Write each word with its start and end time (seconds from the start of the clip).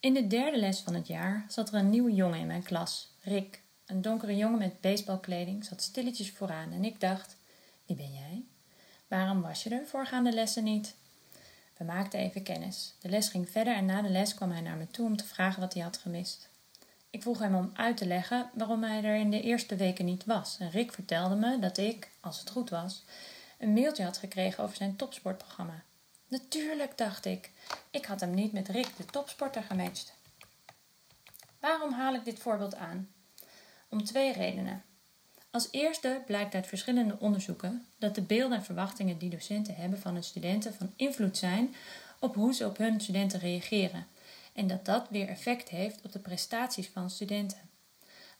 In 0.00 0.14
de 0.14 0.26
derde 0.26 0.58
les 0.58 0.80
van 0.80 0.94
het 0.94 1.06
jaar 1.06 1.44
zat 1.48 1.68
er 1.68 1.74
een 1.74 1.90
nieuwe 1.90 2.14
jongen 2.14 2.38
in 2.38 2.46
mijn 2.46 2.62
klas, 2.62 3.08
Rick. 3.22 3.62
Een 3.86 4.02
donkere 4.02 4.36
jongen 4.36 4.58
met 4.58 4.80
baseballkleding 4.80 5.64
zat 5.64 5.82
stilletjes 5.82 6.30
vooraan 6.30 6.72
en 6.72 6.84
ik 6.84 7.00
dacht: 7.00 7.36
Wie 7.86 7.96
ben 7.96 8.12
jij? 8.12 8.42
Waarom 9.08 9.42
was 9.42 9.62
je 9.62 9.70
er 9.70 9.86
voorgaande 9.86 10.32
lessen 10.32 10.64
niet? 10.64 10.94
We 11.76 11.84
maakten 11.84 12.20
even 12.20 12.42
kennis. 12.42 12.94
De 13.00 13.08
les 13.08 13.28
ging 13.28 13.48
verder 13.50 13.74
en 13.74 13.84
na 13.84 14.02
de 14.02 14.08
les 14.08 14.34
kwam 14.34 14.50
hij 14.50 14.60
naar 14.60 14.76
me 14.76 14.90
toe 14.90 15.06
om 15.06 15.16
te 15.16 15.24
vragen 15.24 15.60
wat 15.60 15.74
hij 15.74 15.82
had 15.82 15.96
gemist. 15.96 16.48
Ik 17.10 17.22
vroeg 17.22 17.38
hem 17.38 17.54
om 17.54 17.70
uit 17.74 17.96
te 17.96 18.06
leggen 18.06 18.50
waarom 18.54 18.82
hij 18.82 19.04
er 19.04 19.16
in 19.16 19.30
de 19.30 19.42
eerste 19.42 19.76
weken 19.76 20.04
niet 20.04 20.24
was. 20.24 20.56
En 20.58 20.70
Rick 20.70 20.92
vertelde 20.92 21.34
me 21.34 21.58
dat 21.58 21.78
ik, 21.78 22.10
als 22.20 22.38
het 22.40 22.50
goed 22.50 22.70
was, 22.70 23.04
een 23.58 23.72
mailtje 23.72 24.04
had 24.04 24.16
gekregen 24.16 24.64
over 24.64 24.76
zijn 24.76 24.96
topsportprogramma. 24.96 25.82
Natuurlijk, 26.30 26.98
dacht 26.98 27.24
ik. 27.24 27.50
Ik 27.90 28.04
had 28.04 28.20
hem 28.20 28.34
niet 28.34 28.52
met 28.52 28.68
Rick, 28.68 28.96
de 28.96 29.04
topsporter, 29.04 29.62
gematcht. 29.62 30.12
Waarom 31.60 31.92
haal 31.92 32.14
ik 32.14 32.24
dit 32.24 32.38
voorbeeld 32.38 32.74
aan? 32.74 33.08
Om 33.88 34.04
twee 34.04 34.32
redenen. 34.32 34.82
Als 35.50 35.68
eerste 35.70 36.22
blijkt 36.26 36.54
uit 36.54 36.66
verschillende 36.66 37.16
onderzoeken 37.18 37.86
dat 37.98 38.14
de 38.14 38.22
beelden 38.22 38.58
en 38.58 38.64
verwachtingen 38.64 39.18
die 39.18 39.30
docenten 39.30 39.74
hebben 39.74 40.00
van 40.00 40.14
hun 40.14 40.24
studenten 40.24 40.74
van 40.74 40.92
invloed 40.96 41.36
zijn 41.36 41.74
op 42.18 42.34
hoe 42.34 42.54
ze 42.54 42.66
op 42.66 42.76
hun 42.76 43.00
studenten 43.00 43.40
reageren 43.40 44.06
en 44.52 44.66
dat 44.66 44.84
dat 44.84 45.08
weer 45.08 45.28
effect 45.28 45.68
heeft 45.68 46.04
op 46.04 46.12
de 46.12 46.18
prestaties 46.18 46.88
van 46.88 47.10
studenten. 47.10 47.68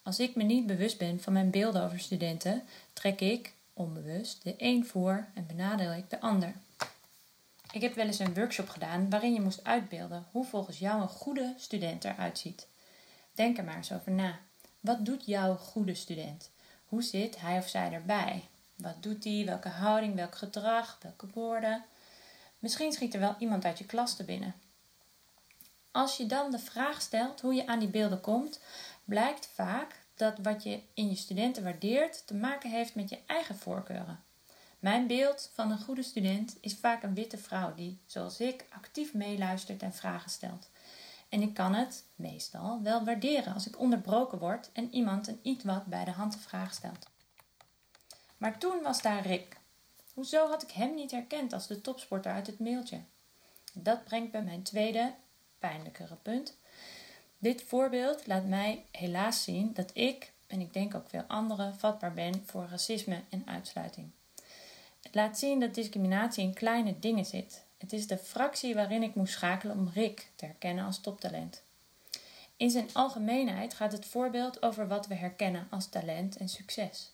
Als 0.02 0.18
ik 0.18 0.34
me 0.34 0.42
niet 0.42 0.66
bewust 0.66 0.98
ben 0.98 1.20
van 1.20 1.32
mijn 1.32 1.50
beelden 1.50 1.82
over 1.82 2.00
studenten, 2.00 2.62
trek 2.92 3.20
ik, 3.20 3.52
onbewust, 3.72 4.42
de 4.42 4.54
een 4.58 4.86
voor 4.86 5.26
en 5.34 5.46
benadeel 5.46 5.92
ik 5.92 6.10
de 6.10 6.20
ander. 6.20 6.54
Ik 7.72 7.80
heb 7.80 7.94
wel 7.94 8.06
eens 8.06 8.18
een 8.18 8.34
workshop 8.34 8.68
gedaan 8.68 9.10
waarin 9.10 9.32
je 9.32 9.40
moest 9.40 9.64
uitbeelden 9.64 10.26
hoe 10.30 10.44
volgens 10.44 10.78
jou 10.78 11.02
een 11.02 11.08
goede 11.08 11.54
student 11.56 12.04
eruit 12.04 12.38
ziet. 12.38 12.66
Denk 13.32 13.58
er 13.58 13.64
maar 13.64 13.76
eens 13.76 13.92
over 13.92 14.12
na. 14.12 14.38
Wat 14.80 15.04
doet 15.04 15.26
jouw 15.26 15.56
goede 15.56 15.94
student? 15.94 16.50
Hoe 16.84 17.02
zit 17.02 17.40
hij 17.40 17.58
of 17.58 17.68
zij 17.68 17.92
erbij? 17.92 18.48
Wat 18.76 19.02
doet 19.02 19.24
hij? 19.24 19.42
Welke 19.46 19.68
houding? 19.68 20.14
Welk 20.14 20.34
gedrag? 20.34 20.98
Welke 21.02 21.26
woorden? 21.34 21.84
Misschien 22.58 22.92
schiet 22.92 23.14
er 23.14 23.20
wel 23.20 23.36
iemand 23.38 23.64
uit 23.64 23.78
je 23.78 23.86
klas 23.86 24.16
te 24.16 24.24
binnen. 24.24 24.54
Als 25.90 26.16
je 26.16 26.26
dan 26.26 26.50
de 26.50 26.58
vraag 26.58 27.00
stelt 27.00 27.40
hoe 27.40 27.54
je 27.54 27.66
aan 27.66 27.78
die 27.78 27.88
beelden 27.88 28.20
komt, 28.20 28.60
blijkt 29.04 29.50
vaak 29.54 30.00
dat 30.14 30.38
wat 30.42 30.62
je 30.62 30.80
in 30.94 31.08
je 31.08 31.16
studenten 31.16 31.62
waardeert 31.62 32.26
te 32.26 32.34
maken 32.34 32.70
heeft 32.70 32.94
met 32.94 33.08
je 33.08 33.18
eigen 33.26 33.56
voorkeuren. 33.56 34.20
Mijn 34.80 35.06
beeld 35.06 35.50
van 35.54 35.70
een 35.70 35.80
goede 35.80 36.02
student 36.02 36.56
is 36.60 36.74
vaak 36.74 37.02
een 37.02 37.14
witte 37.14 37.38
vrouw 37.38 37.74
die, 37.74 37.98
zoals 38.06 38.40
ik, 38.40 38.64
actief 38.70 39.14
meeluistert 39.14 39.82
en 39.82 39.94
vragen 39.94 40.30
stelt. 40.30 40.70
En 41.28 41.42
ik 41.42 41.54
kan 41.54 41.74
het, 41.74 42.04
meestal, 42.14 42.82
wel 42.82 43.04
waarderen 43.04 43.54
als 43.54 43.66
ik 43.66 43.78
onderbroken 43.78 44.38
word 44.38 44.70
en 44.72 44.94
iemand 44.94 45.28
een 45.28 45.40
iets 45.42 45.64
wat 45.64 45.84
bij 45.86 46.04
de 46.04 46.10
hand 46.10 46.36
vraag 46.36 46.74
stelt. 46.74 47.06
Maar 48.36 48.58
toen 48.58 48.82
was 48.82 49.02
daar 49.02 49.26
Rick. 49.26 49.56
Hoezo 50.14 50.48
had 50.48 50.62
ik 50.62 50.70
hem 50.70 50.94
niet 50.94 51.10
herkend 51.10 51.52
als 51.52 51.66
de 51.66 51.80
topsporter 51.80 52.32
uit 52.32 52.46
het 52.46 52.58
mailtje? 52.58 53.00
Dat 53.72 54.04
brengt 54.04 54.32
bij 54.32 54.42
mijn 54.42 54.62
tweede, 54.62 55.14
pijnlijkere 55.58 56.14
punt. 56.14 56.56
Dit 57.38 57.62
voorbeeld 57.62 58.26
laat 58.26 58.44
mij 58.44 58.84
helaas 58.90 59.42
zien 59.42 59.72
dat 59.74 59.90
ik, 59.92 60.32
en 60.46 60.60
ik 60.60 60.72
denk 60.72 60.94
ook 60.94 61.08
veel 61.08 61.24
anderen, 61.26 61.78
vatbaar 61.78 62.12
ben 62.12 62.42
voor 62.46 62.66
racisme 62.70 63.22
en 63.28 63.42
uitsluiting. 63.46 64.10
Laat 65.12 65.38
zien 65.38 65.60
dat 65.60 65.74
discriminatie 65.74 66.44
in 66.44 66.54
kleine 66.54 66.98
dingen 66.98 67.24
zit. 67.24 67.64
Het 67.78 67.92
is 67.92 68.06
de 68.06 68.18
fractie 68.18 68.74
waarin 68.74 69.02
ik 69.02 69.14
moest 69.14 69.32
schakelen 69.32 69.76
om 69.76 69.90
Rick 69.94 70.30
te 70.36 70.44
herkennen 70.44 70.84
als 70.84 71.00
toptalent. 71.00 71.62
In 72.56 72.70
zijn 72.70 72.88
algemeenheid 72.92 73.74
gaat 73.74 73.92
het 73.92 74.06
voorbeeld 74.06 74.62
over 74.62 74.88
wat 74.88 75.06
we 75.06 75.14
herkennen 75.14 75.66
als 75.70 75.88
talent 75.88 76.36
en 76.36 76.48
succes. 76.48 77.12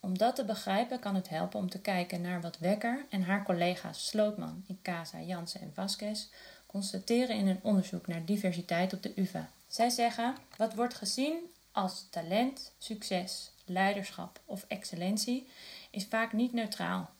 Om 0.00 0.18
dat 0.18 0.36
te 0.36 0.44
begrijpen 0.44 0.98
kan 0.98 1.14
het 1.14 1.28
helpen 1.28 1.58
om 1.58 1.70
te 1.70 1.80
kijken 1.80 2.20
naar 2.20 2.40
wat 2.40 2.58
Wekker 2.58 3.06
en 3.10 3.22
haar 3.22 3.44
collega's 3.44 4.06
Slootman, 4.06 4.64
Ikasa, 4.66 5.20
Jansen 5.20 5.60
en 5.60 5.72
Vasquez 5.74 6.26
constateren 6.66 7.36
in 7.36 7.46
een 7.46 7.60
onderzoek 7.62 8.06
naar 8.06 8.24
diversiteit 8.24 8.92
op 8.92 9.02
de 9.02 9.12
UvA. 9.14 9.50
Zij 9.66 9.90
zeggen: 9.90 10.36
wat 10.56 10.74
wordt 10.74 10.94
gezien 10.94 11.34
als 11.72 12.06
talent, 12.10 12.72
succes, 12.78 13.50
leiderschap 13.64 14.40
of 14.44 14.64
excellentie 14.68 15.48
is 15.90 16.06
vaak 16.06 16.32
niet 16.32 16.52
neutraal. 16.52 17.10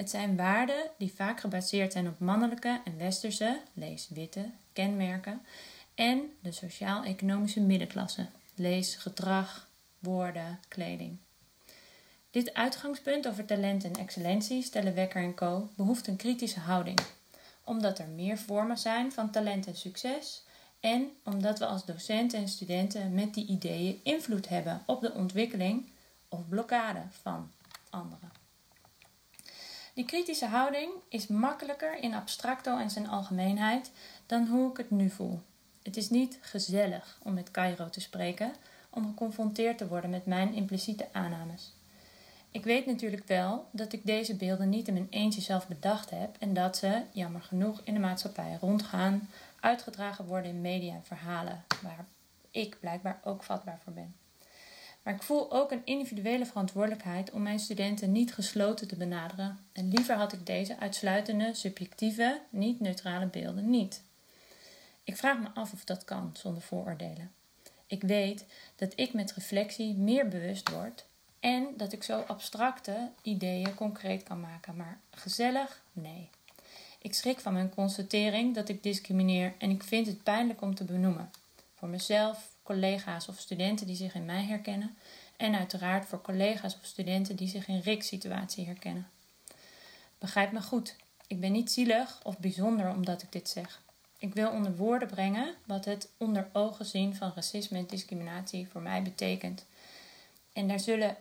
Het 0.00 0.10
zijn 0.10 0.36
waarden 0.36 0.90
die 0.98 1.12
vaak 1.14 1.40
gebaseerd 1.40 1.92
zijn 1.92 2.08
op 2.08 2.18
mannelijke 2.18 2.80
en 2.84 2.98
westerse, 2.98 3.60
lees 3.72 4.08
witte, 4.08 4.50
kenmerken 4.72 5.42
en 5.94 6.32
de 6.42 6.52
sociaal-economische 6.52 7.60
middenklasse, 7.60 8.26
lees 8.54 8.94
gedrag, 8.94 9.68
woorden, 9.98 10.60
kleding. 10.68 11.16
Dit 12.30 12.54
uitgangspunt 12.54 13.28
over 13.28 13.44
talent 13.44 13.84
en 13.84 13.92
excellentie 13.92 14.62
stellen 14.62 14.94
Wekker 14.94 15.22
en 15.22 15.34
Co. 15.34 15.70
behoeft 15.76 16.06
een 16.06 16.16
kritische 16.16 16.60
houding, 16.60 17.00
omdat 17.64 17.98
er 17.98 18.08
meer 18.08 18.38
vormen 18.38 18.78
zijn 18.78 19.12
van 19.12 19.30
talent 19.30 19.66
en 19.66 19.76
succes 19.76 20.42
en 20.80 21.10
omdat 21.24 21.58
we 21.58 21.66
als 21.66 21.84
docenten 21.84 22.38
en 22.38 22.48
studenten 22.48 23.14
met 23.14 23.34
die 23.34 23.46
ideeën 23.46 24.00
invloed 24.02 24.48
hebben 24.48 24.82
op 24.86 25.00
de 25.00 25.12
ontwikkeling 25.12 25.88
of 26.28 26.48
blokkade 26.48 27.02
van 27.10 27.50
anderen. 27.90 28.39
Die 29.94 30.04
kritische 30.04 30.46
houding 30.46 30.90
is 31.08 31.26
makkelijker 31.26 32.02
in 32.02 32.14
abstracto 32.14 32.78
en 32.78 32.90
zijn 32.90 33.08
algemeenheid 33.08 33.90
dan 34.26 34.46
hoe 34.46 34.70
ik 34.70 34.76
het 34.76 34.90
nu 34.90 35.10
voel. 35.10 35.40
Het 35.82 35.96
is 35.96 36.10
niet 36.10 36.38
gezellig 36.40 37.18
om 37.22 37.34
met 37.34 37.50
Cairo 37.50 37.88
te 37.88 38.00
spreken, 38.00 38.52
om 38.90 39.06
geconfronteerd 39.06 39.78
te 39.78 39.88
worden 39.88 40.10
met 40.10 40.26
mijn 40.26 40.54
impliciete 40.54 41.08
aannames. 41.12 41.72
Ik 42.50 42.64
weet 42.64 42.86
natuurlijk 42.86 43.26
wel 43.26 43.68
dat 43.70 43.92
ik 43.92 44.06
deze 44.06 44.34
beelden 44.34 44.68
niet 44.68 44.88
in 44.88 44.94
mijn 44.94 45.06
eentje 45.10 45.40
zelf 45.40 45.66
bedacht 45.66 46.10
heb 46.10 46.36
en 46.38 46.54
dat 46.54 46.76
ze, 46.76 47.02
jammer 47.12 47.42
genoeg, 47.42 47.80
in 47.84 47.94
de 47.94 48.00
maatschappij 48.00 48.58
rondgaan, 48.60 49.28
uitgedragen 49.60 50.24
worden 50.24 50.50
in 50.50 50.60
media 50.60 50.94
en 50.94 51.04
verhalen, 51.04 51.64
waar 51.82 52.04
ik 52.50 52.76
blijkbaar 52.80 53.20
ook 53.24 53.42
vatbaar 53.42 53.80
voor 53.84 53.92
ben. 53.92 54.14
Maar 55.02 55.14
ik 55.14 55.22
voel 55.22 55.52
ook 55.52 55.70
een 55.70 55.84
individuele 55.84 56.46
verantwoordelijkheid 56.46 57.30
om 57.30 57.42
mijn 57.42 57.58
studenten 57.58 58.12
niet 58.12 58.34
gesloten 58.34 58.88
te 58.88 58.96
benaderen. 58.96 59.58
En 59.72 59.88
liever 59.88 60.14
had 60.14 60.32
ik 60.32 60.46
deze 60.46 60.78
uitsluitende, 60.78 61.54
subjectieve, 61.54 62.40
niet 62.50 62.80
neutrale 62.80 63.26
beelden 63.26 63.70
niet. 63.70 64.02
Ik 65.04 65.16
vraag 65.16 65.38
me 65.38 65.48
af 65.54 65.72
of 65.72 65.84
dat 65.84 66.04
kan 66.04 66.30
zonder 66.32 66.62
vooroordelen. 66.62 67.32
Ik 67.86 68.02
weet 68.02 68.44
dat 68.76 68.92
ik 68.96 69.12
met 69.12 69.32
reflectie 69.32 69.94
meer 69.94 70.28
bewust 70.28 70.70
word 70.70 71.04
en 71.40 71.66
dat 71.76 71.92
ik 71.92 72.02
zo 72.02 72.20
abstracte 72.20 73.10
ideeën 73.22 73.74
concreet 73.74 74.22
kan 74.22 74.40
maken, 74.40 74.76
maar 74.76 75.00
gezellig? 75.10 75.82
Nee. 75.92 76.28
Ik 76.98 77.14
schrik 77.14 77.40
van 77.40 77.52
mijn 77.52 77.74
constatering 77.74 78.54
dat 78.54 78.68
ik 78.68 78.82
discrimineer 78.82 79.54
en 79.58 79.70
ik 79.70 79.82
vind 79.82 80.06
het 80.06 80.22
pijnlijk 80.22 80.60
om 80.60 80.74
te 80.74 80.84
benoemen. 80.84 81.30
Voor 81.74 81.88
mezelf, 81.88 82.49
collega's 82.62 83.28
of 83.28 83.38
studenten 83.38 83.86
die 83.86 83.96
zich 83.96 84.14
in 84.14 84.24
mij 84.24 84.44
herkennen. 84.44 84.96
En 85.36 85.54
uiteraard 85.54 86.06
voor 86.06 86.20
collega's 86.20 86.74
of 86.74 86.84
studenten 86.84 87.36
die 87.36 87.48
zich 87.48 87.68
in 87.68 87.80
Rick's 87.80 88.06
situatie 88.06 88.66
herkennen. 88.66 89.08
Begrijp 90.18 90.52
me 90.52 90.62
goed, 90.62 90.96
ik 91.26 91.40
ben 91.40 91.52
niet 91.52 91.70
zielig 91.70 92.20
of 92.22 92.38
bijzonder 92.38 92.90
omdat 92.90 93.22
ik 93.22 93.32
dit 93.32 93.48
zeg. 93.48 93.80
Ik 94.18 94.34
wil 94.34 94.50
onder 94.50 94.76
woorden 94.76 95.08
brengen 95.08 95.54
wat 95.64 95.84
het 95.84 96.08
onder 96.16 96.48
ogen 96.52 96.84
zien 96.84 97.16
van 97.16 97.32
racisme 97.34 97.78
en 97.78 97.86
discriminatie 97.86 98.68
voor 98.68 98.80
mij 98.80 99.02
betekent. 99.02 99.64
En 100.52 100.68
daar 100.68 100.80
zullen 100.80 101.16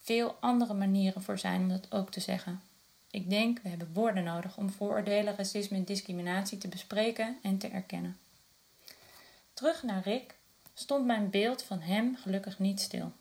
veel 0.00 0.36
andere 0.40 0.74
manieren 0.74 1.22
voor 1.22 1.38
zijn 1.38 1.60
om 1.60 1.68
dat 1.68 1.92
ook 1.92 2.10
te 2.10 2.20
zeggen. 2.20 2.62
Ik 3.10 3.30
denk, 3.30 3.58
we 3.62 3.68
hebben 3.68 3.92
woorden 3.92 4.24
nodig 4.24 4.56
om 4.56 4.70
vooroordelen, 4.70 5.36
racisme 5.36 5.76
en 5.76 5.84
discriminatie 5.84 6.58
te 6.58 6.68
bespreken 6.68 7.38
en 7.42 7.58
te 7.58 7.68
erkennen. 7.68 8.18
Terug 9.52 9.82
naar 9.82 10.02
Rick 10.02 10.34
stond 10.78 11.06
mijn 11.06 11.30
beeld 11.30 11.62
van 11.62 11.80
hem 11.80 12.16
gelukkig 12.16 12.58
niet 12.58 12.80
stil. 12.80 13.12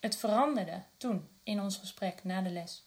Het 0.00 0.16
veranderde 0.16 0.82
toen 0.96 1.28
in 1.42 1.60
ons 1.60 1.76
gesprek 1.76 2.24
na 2.24 2.42
de 2.42 2.50
les. 2.50 2.84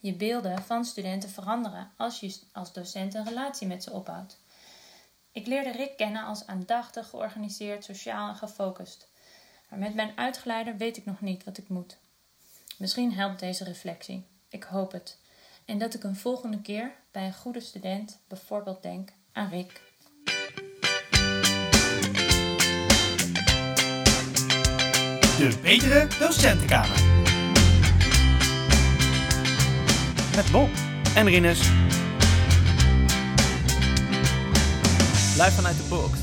Je 0.00 0.14
beelden 0.14 0.62
van 0.62 0.84
studenten 0.84 1.30
veranderen 1.30 1.90
als 1.96 2.20
je 2.20 2.40
als 2.52 2.72
docent 2.72 3.14
een 3.14 3.24
relatie 3.24 3.66
met 3.66 3.82
ze 3.82 3.90
opbouwt. 3.90 4.38
Ik 5.32 5.46
leerde 5.46 5.70
Rick 5.70 5.96
kennen 5.96 6.24
als 6.24 6.46
aandachtig, 6.46 7.08
georganiseerd, 7.08 7.84
sociaal 7.84 8.28
en 8.28 8.36
gefocust. 8.36 9.08
Maar 9.68 9.78
met 9.78 9.94
mijn 9.94 10.16
uitgeleider 10.16 10.76
weet 10.76 10.96
ik 10.96 11.04
nog 11.04 11.20
niet 11.20 11.44
wat 11.44 11.58
ik 11.58 11.68
moet. 11.68 11.96
Misschien 12.78 13.12
helpt 13.12 13.40
deze 13.40 13.64
reflectie. 13.64 14.26
Ik 14.48 14.62
hoop 14.62 14.92
het. 14.92 15.18
En 15.64 15.78
dat 15.78 15.94
ik 15.94 16.02
een 16.02 16.16
volgende 16.16 16.60
keer 16.60 16.92
bij 17.10 17.26
een 17.26 17.34
goede 17.34 17.60
student 17.60 18.18
bijvoorbeeld 18.28 18.82
denk 18.82 19.12
aan 19.32 19.48
Rick. 19.48 19.91
De 25.42 25.58
Betere 25.62 26.06
Docentenkamer. 26.18 27.02
Met 30.36 30.50
Bob 30.52 30.68
en 31.14 31.26
Rinus. 31.26 31.58
Live 35.36 35.50
vanuit 35.50 35.76
de 35.76 35.86
box. 35.88 36.18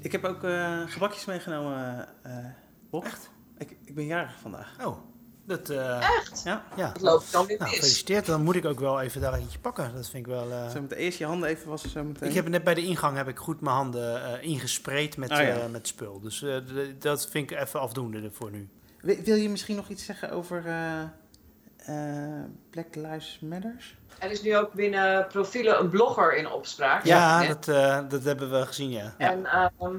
Ik 0.00 0.12
heb 0.12 0.24
ook 0.24 0.44
eh, 0.44 0.80
gebakjes 0.86 1.24
meegenomen, 1.24 2.08
eh 2.22 2.32
Bob. 2.90 3.04
Echt? 3.04 3.30
Ik, 3.58 3.76
ik 3.84 3.94
ben 3.94 4.06
jarig 4.06 4.38
vandaag. 4.40 4.76
Oh, 4.84 4.96
dat... 5.44 5.68
eh, 5.70 6.16
Echt? 6.16 6.42
Ja. 6.44 6.64
ja. 6.76 6.92
Dat 6.92 7.00
loopt 7.02 7.32
dan 7.32 7.46
weer 7.46 7.58
Nou, 7.58 7.70
mis. 7.70 7.78
gefeliciteerd. 7.78 8.26
Dan 8.26 8.42
moet 8.42 8.54
ik 8.56 8.64
ook 8.64 8.80
wel 8.80 9.00
even 9.00 9.20
daar 9.20 9.34
eentje 9.34 9.58
pakken. 9.58 9.94
Dat 9.94 10.08
vind 10.08 10.26
ik 10.26 10.32
wel... 10.32 10.50
eh, 10.50 10.70
Zo 10.70 10.80
meteen 10.80 10.98
eerst 10.98 11.18
je 11.18 11.24
handen 11.24 11.48
even 11.48 11.68
wassen 11.68 11.90
zo 11.90 12.02
meteen. 12.04 12.28
Ik 12.28 12.34
heb 12.34 12.48
net 12.48 12.64
bij 12.64 12.74
de 12.74 12.84
ingang 12.84 13.16
heb 13.16 13.28
ik 13.28 13.38
goed 13.38 13.60
mijn 13.60 13.76
handen 13.76 14.24
eh, 14.24 14.48
ingespreid 14.48 15.16
met, 15.16 15.30
Ah, 15.30 15.38
ja. 15.38 15.44
eh, 15.56 15.66
met 15.70 15.86
spul. 15.86 16.20
Dus 16.20 16.42
eh, 16.42 16.56
d- 16.56 17.02
dat 17.02 17.28
vind 17.28 17.50
ik 17.50 17.58
even 17.60 17.80
afdoende 17.80 18.30
voor 18.32 18.50
nu. 18.50 18.68
Wil, 19.00 19.16
wil 19.24 19.36
je 19.36 19.48
misschien 19.48 19.76
nog 19.76 19.88
iets 19.88 20.04
zeggen 20.04 20.30
over 20.30 20.62
eh, 20.66 21.02
eh, 21.76 22.44
Black 22.70 22.94
Lives 22.94 23.38
Matters? 23.42 23.98
Er 24.18 24.30
is 24.30 24.42
nu 24.42 24.56
ook 24.56 24.72
binnen 24.72 25.26
profielen 25.26 25.80
een 25.80 25.88
blogger 25.88 26.36
in 26.36 26.50
opspraak. 26.50 27.04
Ja, 27.04 27.46
dat, 27.46 27.68
eh, 27.68 27.98
dat 28.08 28.24
hebben 28.24 28.50
we 28.50 28.66
gezien, 28.66 28.90
ja. 28.90 29.14
Ja. 29.18 29.30
En 29.30 29.46
ehm, 29.46 29.96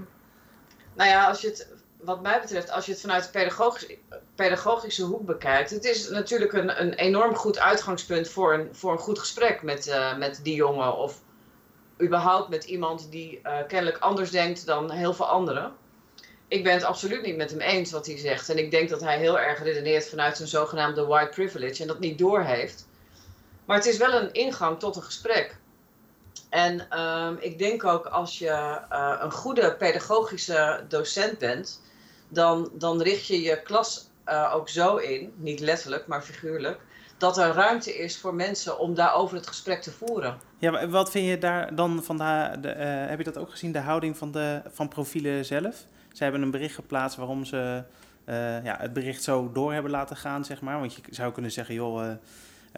nou 0.95 1.09
ja, 1.09 1.27
als 1.27 1.41
je 1.41 1.47
het, 1.47 1.67
wat 2.03 2.21
mij 2.21 2.41
betreft, 2.41 2.71
als 2.71 2.85
je 2.85 2.91
het 2.91 3.01
vanuit 3.01 3.33
de 3.33 3.97
pedagogische, 4.35 5.03
hoek 5.03 5.25
bekijkt, 5.25 5.69
het 5.69 5.85
is 5.85 6.09
natuurlijk 6.09 6.53
een, 6.53 6.81
een 6.81 6.93
enorm 6.93 7.35
goed 7.35 7.59
uitgangspunt 7.59 8.29
voor 8.29 8.53
een, 8.53 8.69
voor 8.71 8.91
een 8.91 8.97
goed 8.97 9.19
gesprek 9.19 9.61
met, 9.61 9.87
eh, 9.87 10.17
met 10.17 10.39
die 10.43 10.55
jongen. 10.55 10.97
Of 10.97 11.21
überhaupt 12.01 12.49
met 12.49 12.63
iemand 12.63 13.11
die 13.11 13.39
eh, 13.43 13.67
kennelijk 13.67 13.97
anders 13.97 14.31
denkt 14.31 14.65
dan 14.65 14.91
heel 14.91 15.13
veel 15.13 15.27
anderen. 15.27 15.73
Ik 16.47 16.63
ben 16.63 16.73
het 16.73 16.83
absoluut 16.83 17.21
niet 17.21 17.37
met 17.37 17.51
hem 17.51 17.59
eens 17.59 17.91
wat 17.91 18.05
hij 18.05 18.17
zegt. 18.17 18.49
En 18.49 18.57
ik 18.57 18.71
denk 18.71 18.89
dat 18.89 19.01
hij 19.01 19.17
heel 19.17 19.39
erg 19.39 19.63
redeneert 19.63 20.09
vanuit 20.09 20.37
zijn 20.37 20.49
zogenaamde 20.49 21.05
white 21.05 21.29
privilege 21.29 21.81
en 21.81 21.87
dat 21.87 21.99
niet 21.99 22.17
doorheeft. 22.17 22.87
Maar 23.65 23.77
het 23.77 23.85
is 23.85 23.97
wel 23.97 24.13
een 24.13 24.33
ingang 24.33 24.79
tot 24.79 24.95
een 24.95 25.03
gesprek. 25.03 25.59
En 26.49 26.89
ehm, 26.89 27.35
ik 27.39 27.57
denk 27.57 27.83
ook 27.83 28.05
als 28.05 28.39
je 28.39 28.79
eh, 28.89 29.17
een 29.19 29.31
goede 29.31 29.75
pedagogische 29.75 30.85
docent 30.87 31.37
bent, 31.37 31.81
dan, 32.31 32.71
dan 32.73 33.01
richt 33.01 33.25
je 33.25 33.41
je 33.41 33.61
klas 33.61 34.09
eh, 34.23 34.51
ook 34.55 34.69
zo 34.69 34.95
in, 34.95 35.33
niet 35.35 35.59
letterlijk, 35.59 36.07
maar 36.07 36.21
figuurlijk, 36.21 36.79
dat 37.17 37.37
er 37.37 37.53
ruimte 37.53 37.97
is 37.97 38.17
voor 38.17 38.35
mensen 38.35 38.79
om 38.79 38.93
daarover 38.93 39.35
het 39.35 39.47
gesprek 39.47 39.81
te 39.81 39.91
voeren. 39.91 40.37
Ja, 40.57 40.71
maar 40.71 40.89
wat 40.89 41.11
vind 41.11 41.27
je 41.27 41.37
daar 41.37 41.75
dan 41.75 42.03
van 42.03 42.17
de, 42.17 42.23
eh, 42.23 43.09
heb 43.09 43.17
je 43.17 43.23
dat 43.23 43.37
ook 43.37 43.49
gezien, 43.49 43.71
de 43.71 43.79
houding 43.79 44.17
van, 44.17 44.31
de, 44.31 44.61
van 44.67 44.87
profielen 44.87 45.45
zelf? 45.45 45.85
Ze 46.11 46.23
hebben 46.23 46.41
een 46.41 46.51
bericht 46.51 46.75
geplaatst 46.75 47.17
waarom 47.17 47.45
ze 47.45 47.83
eh, 48.25 48.63
ja, 48.63 48.77
het 48.79 48.93
bericht 48.93 49.23
zo 49.23 49.51
door 49.51 49.73
hebben 49.73 49.91
laten 49.91 50.15
gaan, 50.15 50.45
zeg 50.45 50.61
maar. 50.61 50.79
Want 50.79 50.93
je 50.93 51.01
zou 51.09 51.31
kunnen 51.31 51.51
zeggen, 51.51 51.75
joh, 51.75 52.09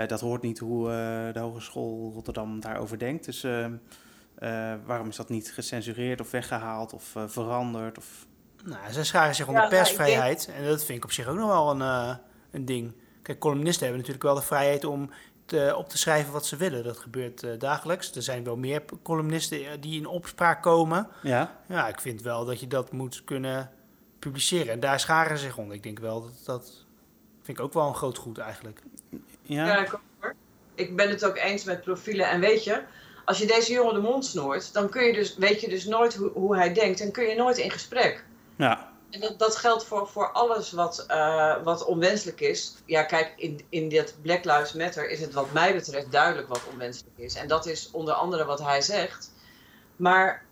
dat 0.08 0.20
hoort 0.20 0.42
niet 0.42 0.60
hoe 0.60 0.88
de 1.34 1.40
Hogeschool 1.40 2.12
Rotterdam 2.14 2.60
daarover 2.60 3.00
denkt. 3.00 3.26
Dus 3.26 3.46
waarom 4.86 5.08
is 5.08 5.16
dat 5.16 5.30
niet 5.30 5.54
gecensureerd 5.54 6.22
of 6.22 6.32
weggehaald 6.32 6.94
of 6.94 7.16
veranderd? 7.28 7.98
Of... 7.98 8.26
Nou, 8.64 8.92
ze 8.92 9.04
scharen 9.04 9.36
zich 9.36 9.48
onder 9.48 9.64
Ja, 9.64 9.70
nou, 9.70 9.82
persvrijheid. 9.82 10.50
En 10.56 10.66
dat 10.66 10.84
vind 10.84 10.98
ik 10.98 11.04
op 11.04 11.12
zich 11.12 11.28
ook 11.28 11.38
nog 11.38 11.48
wel 11.48 11.70
een, 11.70 11.82
eh, 11.82 12.16
een 12.52 12.66
ding. 12.66 12.94
Kijk, 13.22 13.40
columnisten 13.40 13.82
hebben 13.82 13.98
natuurlijk 13.98 14.26
wel 14.26 14.36
de 14.36 14.48
vrijheid 14.48 14.86
om 14.86 15.10
te, 15.46 15.74
op 15.78 15.90
te 15.90 15.98
schrijven 15.98 16.34
wat 16.34 16.46
ze 16.46 16.56
willen. 16.56 16.84
Dat 16.84 16.98
gebeurt 16.98 17.44
eh, 17.44 17.60
dagelijks. 17.60 18.16
Er 18.16 18.22
zijn 18.22 18.44
wel 18.44 18.58
meer 18.58 18.84
columnisten 19.04 19.58
eh, 19.58 19.72
die 19.80 20.00
in 20.00 20.06
opspraak 20.06 20.62
komen. 20.62 21.08
Ja, 21.22 21.60
Ja, 21.68 21.88
ik 21.88 22.00
vind 22.00 22.22
wel 22.22 22.46
dat 22.46 22.60
je 22.60 22.68
dat 22.68 22.92
moet 22.92 23.24
kunnen 23.24 23.72
publiceren. 24.20 24.74
En 24.74 24.80
daar 24.80 25.00
scharen 25.00 25.38
ze 25.38 25.44
zich 25.44 25.58
onder. 25.58 25.76
Ik 25.76 25.84
denk 25.84 26.00
wel 26.00 26.22
dat 26.22 26.42
dat... 26.46 26.86
Vind 27.42 27.58
ik 27.58 27.64
ook 27.64 27.74
wel 27.74 27.88
een 27.88 27.96
groot 27.96 28.18
goed 28.18 28.38
eigenlijk. 28.38 28.82
ja. 29.42 29.66
Ja, 29.66 29.78
ik 29.78 29.88
hoor. 30.20 30.36
Ik 30.76 30.96
ben 30.96 31.10
het 31.10 31.26
ook 31.26 31.38
eens 31.38 31.64
met 31.64 31.82
profielen. 31.82 32.30
En 32.30 32.40
weet 32.40 32.64
je, 32.64 32.82
als 33.26 33.38
je 33.38 33.46
deze 33.46 33.72
jongen 33.72 33.94
de 33.94 34.00
mond 34.00 34.26
snoert, 34.26 34.74
dan 34.74 34.90
kun 34.90 35.04
je 35.04 35.14
dus, 35.14 35.36
weet 35.38 35.62
je 35.62 35.70
dus 35.70 35.86
nooit 35.86 36.16
hoe, 36.16 36.30
hoe 36.30 36.56
hij 36.56 36.74
denkt 36.74 37.02
en 37.02 37.12
kun 37.12 37.28
je 37.28 37.36
nooit 37.36 37.58
in 37.58 37.72
gesprek. 37.72 38.26
Ja. 38.64 38.92
En 39.10 39.36
dat, 39.38 39.56
geldt 39.56 39.86
voor, 39.86 40.08
voor 40.08 40.32
alles 40.32 40.72
wat, 40.72 41.06
eh, 41.08 41.64
wat 41.64 41.86
onwenselijk 41.86 42.42
is. 42.42 42.76
Ja, 42.86 43.04
kijk, 43.04 43.34
in, 43.38 43.66
in 43.70 43.90
dit 43.90 44.16
Black 44.22 44.44
Lives 44.46 44.74
Matter 44.74 45.10
is 45.10 45.20
het 45.20 45.34
wat 45.34 45.52
mij 45.52 45.74
betreft 45.74 46.12
duidelijk 46.12 46.48
wat 46.48 46.62
onwenselijk 46.72 47.18
is. 47.18 47.36
En 47.36 47.48
dat 47.48 47.66
is 47.66 47.92
onder 47.92 48.14
andere 48.14 48.46
wat 48.46 48.60
hij 48.60 48.82
zegt. 48.82 49.32
Maar 49.96 50.46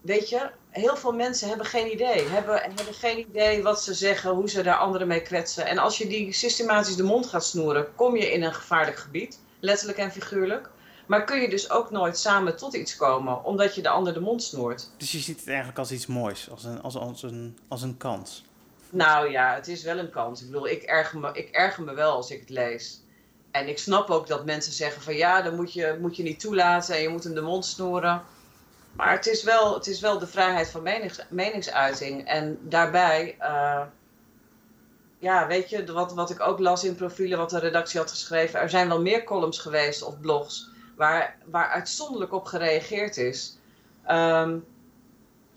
weet 0.00 0.28
je, 0.28 0.50
heel 0.68 0.96
veel 0.96 1.12
mensen 1.12 1.48
hebben 1.48 1.66
geen 1.66 1.92
idee. 1.92 2.28
Hebben, 2.28 2.62
hebben 2.62 2.94
geen 2.94 3.18
idee 3.18 3.62
wat 3.62 3.82
ze 3.82 3.94
zeggen, 3.94 4.30
hoe 4.30 4.50
ze 4.50 4.62
daar 4.62 4.76
anderen 4.76 5.08
mee 5.08 5.22
kwetsen. 5.22 5.66
En 5.66 5.78
als 5.78 5.98
je 5.98 6.06
die 6.06 6.32
systematisch 6.32 6.96
de 6.96 7.02
mond 7.02 7.26
gaat 7.26 7.44
snoeren, 7.44 7.94
kom 7.94 8.16
je 8.16 8.32
in 8.32 8.42
een 8.42 8.54
gevaarlijk 8.54 8.96
gebied. 8.96 9.38
Letterlijk 9.60 9.98
en 9.98 10.12
figuurlijk. 10.12 10.70
Maar 11.06 11.24
kun 11.24 11.40
je 11.40 11.48
dus 11.48 11.70
ook 11.70 11.90
nooit 11.90 12.18
samen 12.18 12.56
tot 12.56 12.74
iets 12.74 12.96
komen, 12.96 13.44
omdat 13.44 13.74
je 13.74 13.82
de 13.82 13.88
ander 13.88 14.14
de 14.14 14.20
mond 14.20 14.42
snoert. 14.42 14.90
Dus 14.96 15.12
je 15.12 15.18
ziet 15.18 15.38
het 15.38 15.48
eigenlijk 15.48 15.78
als 15.78 15.92
iets 15.92 16.06
moois, 16.06 16.50
als 16.50 16.64
een, 16.64 16.82
als, 16.82 16.96
als 16.96 17.22
een, 17.22 17.58
als 17.68 17.82
een 17.82 17.96
kans. 17.96 18.44
Nou 18.90 19.30
ja, 19.30 19.54
het 19.54 19.68
is 19.68 19.82
wel 19.82 19.98
een 19.98 20.10
kans. 20.10 20.40
Ik 20.40 20.46
bedoel, 20.46 20.68
ik 20.68 20.82
erger, 20.82 21.18
me, 21.18 21.30
ik 21.32 21.48
erger 21.50 21.82
me 21.84 21.94
wel 21.94 22.12
als 22.12 22.30
ik 22.30 22.40
het 22.40 22.50
lees. 22.50 23.00
En 23.50 23.68
ik 23.68 23.78
snap 23.78 24.10
ook 24.10 24.26
dat 24.26 24.44
mensen 24.44 24.72
zeggen 24.72 25.02
van 25.02 25.14
ja, 25.14 25.42
dat 25.42 25.52
moet 25.52 25.72
je, 25.72 25.98
moet 26.00 26.16
je 26.16 26.22
niet 26.22 26.40
toelaten 26.40 26.94
en 26.94 27.02
je 27.02 27.08
moet 27.08 27.24
hem 27.24 27.34
de 27.34 27.40
mond 27.40 27.64
snoeren. 27.64 28.22
Maar 28.92 29.12
het 29.12 29.26
is 29.26 29.42
wel, 29.42 29.74
het 29.74 29.86
is 29.86 30.00
wel 30.00 30.18
de 30.18 30.26
vrijheid 30.26 30.68
van 30.68 30.82
menings, 30.82 31.20
meningsuiting. 31.28 32.26
En 32.26 32.58
daarbij, 32.62 33.36
eh, 33.38 33.82
ja, 35.18 35.46
weet 35.46 35.70
je, 35.70 35.92
wat, 35.92 36.14
wat 36.14 36.30
ik 36.30 36.40
ook 36.40 36.58
las 36.58 36.84
in 36.84 36.94
profielen, 36.94 37.38
wat 37.38 37.50
de 37.50 37.58
redactie 37.58 38.00
had 38.00 38.10
geschreven. 38.10 38.60
Er 38.60 38.70
zijn 38.70 38.88
wel 38.88 39.00
meer 39.00 39.24
columns 39.24 39.58
geweest 39.58 40.02
of 40.02 40.20
blogs 40.20 40.70
waar, 41.02 41.36
waar 41.44 41.68
uitzonderlijk 41.68 42.32
op 42.32 42.44
gereageerd 42.44 43.16
is. 43.16 43.58
Ehm, 44.04 44.58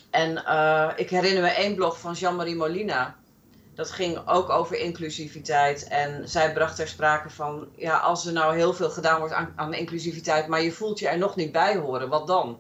en 0.10 0.46
eh, 0.46 0.92
ik 0.96 1.10
herinner 1.10 1.44
me 1.44 1.50
één 1.50 1.76
blog 1.76 2.00
van 2.00 2.14
Jean-Marie 2.14 2.56
Molina. 2.56 3.16
Dat 3.76 3.92
ging 3.92 4.28
ook 4.28 4.50
over 4.50 4.78
inclusiviteit. 4.78 5.88
En 5.88 6.30
zij 6.30 6.54
bracht 6.54 6.76
ter 6.76 6.88
sprake 6.88 7.30
van: 7.30 7.68
ja, 7.76 7.98
als 7.98 8.26
er 8.26 8.34
nou 8.34 8.56
heel 8.56 8.74
veel 8.74 8.90
gedaan 8.90 9.20
wordt 9.20 9.34
aan, 9.34 9.54
aan 9.56 9.74
inclusiviteit, 9.74 10.48
maar 10.48 10.62
je 10.62 10.72
voelt 10.72 11.00
je 11.00 11.08
er 11.08 11.18
nog 11.18 11.36
niet 11.36 11.52
bij 11.52 11.78
horen, 11.78 12.10
wat 12.10 12.28
dan? 12.28 12.60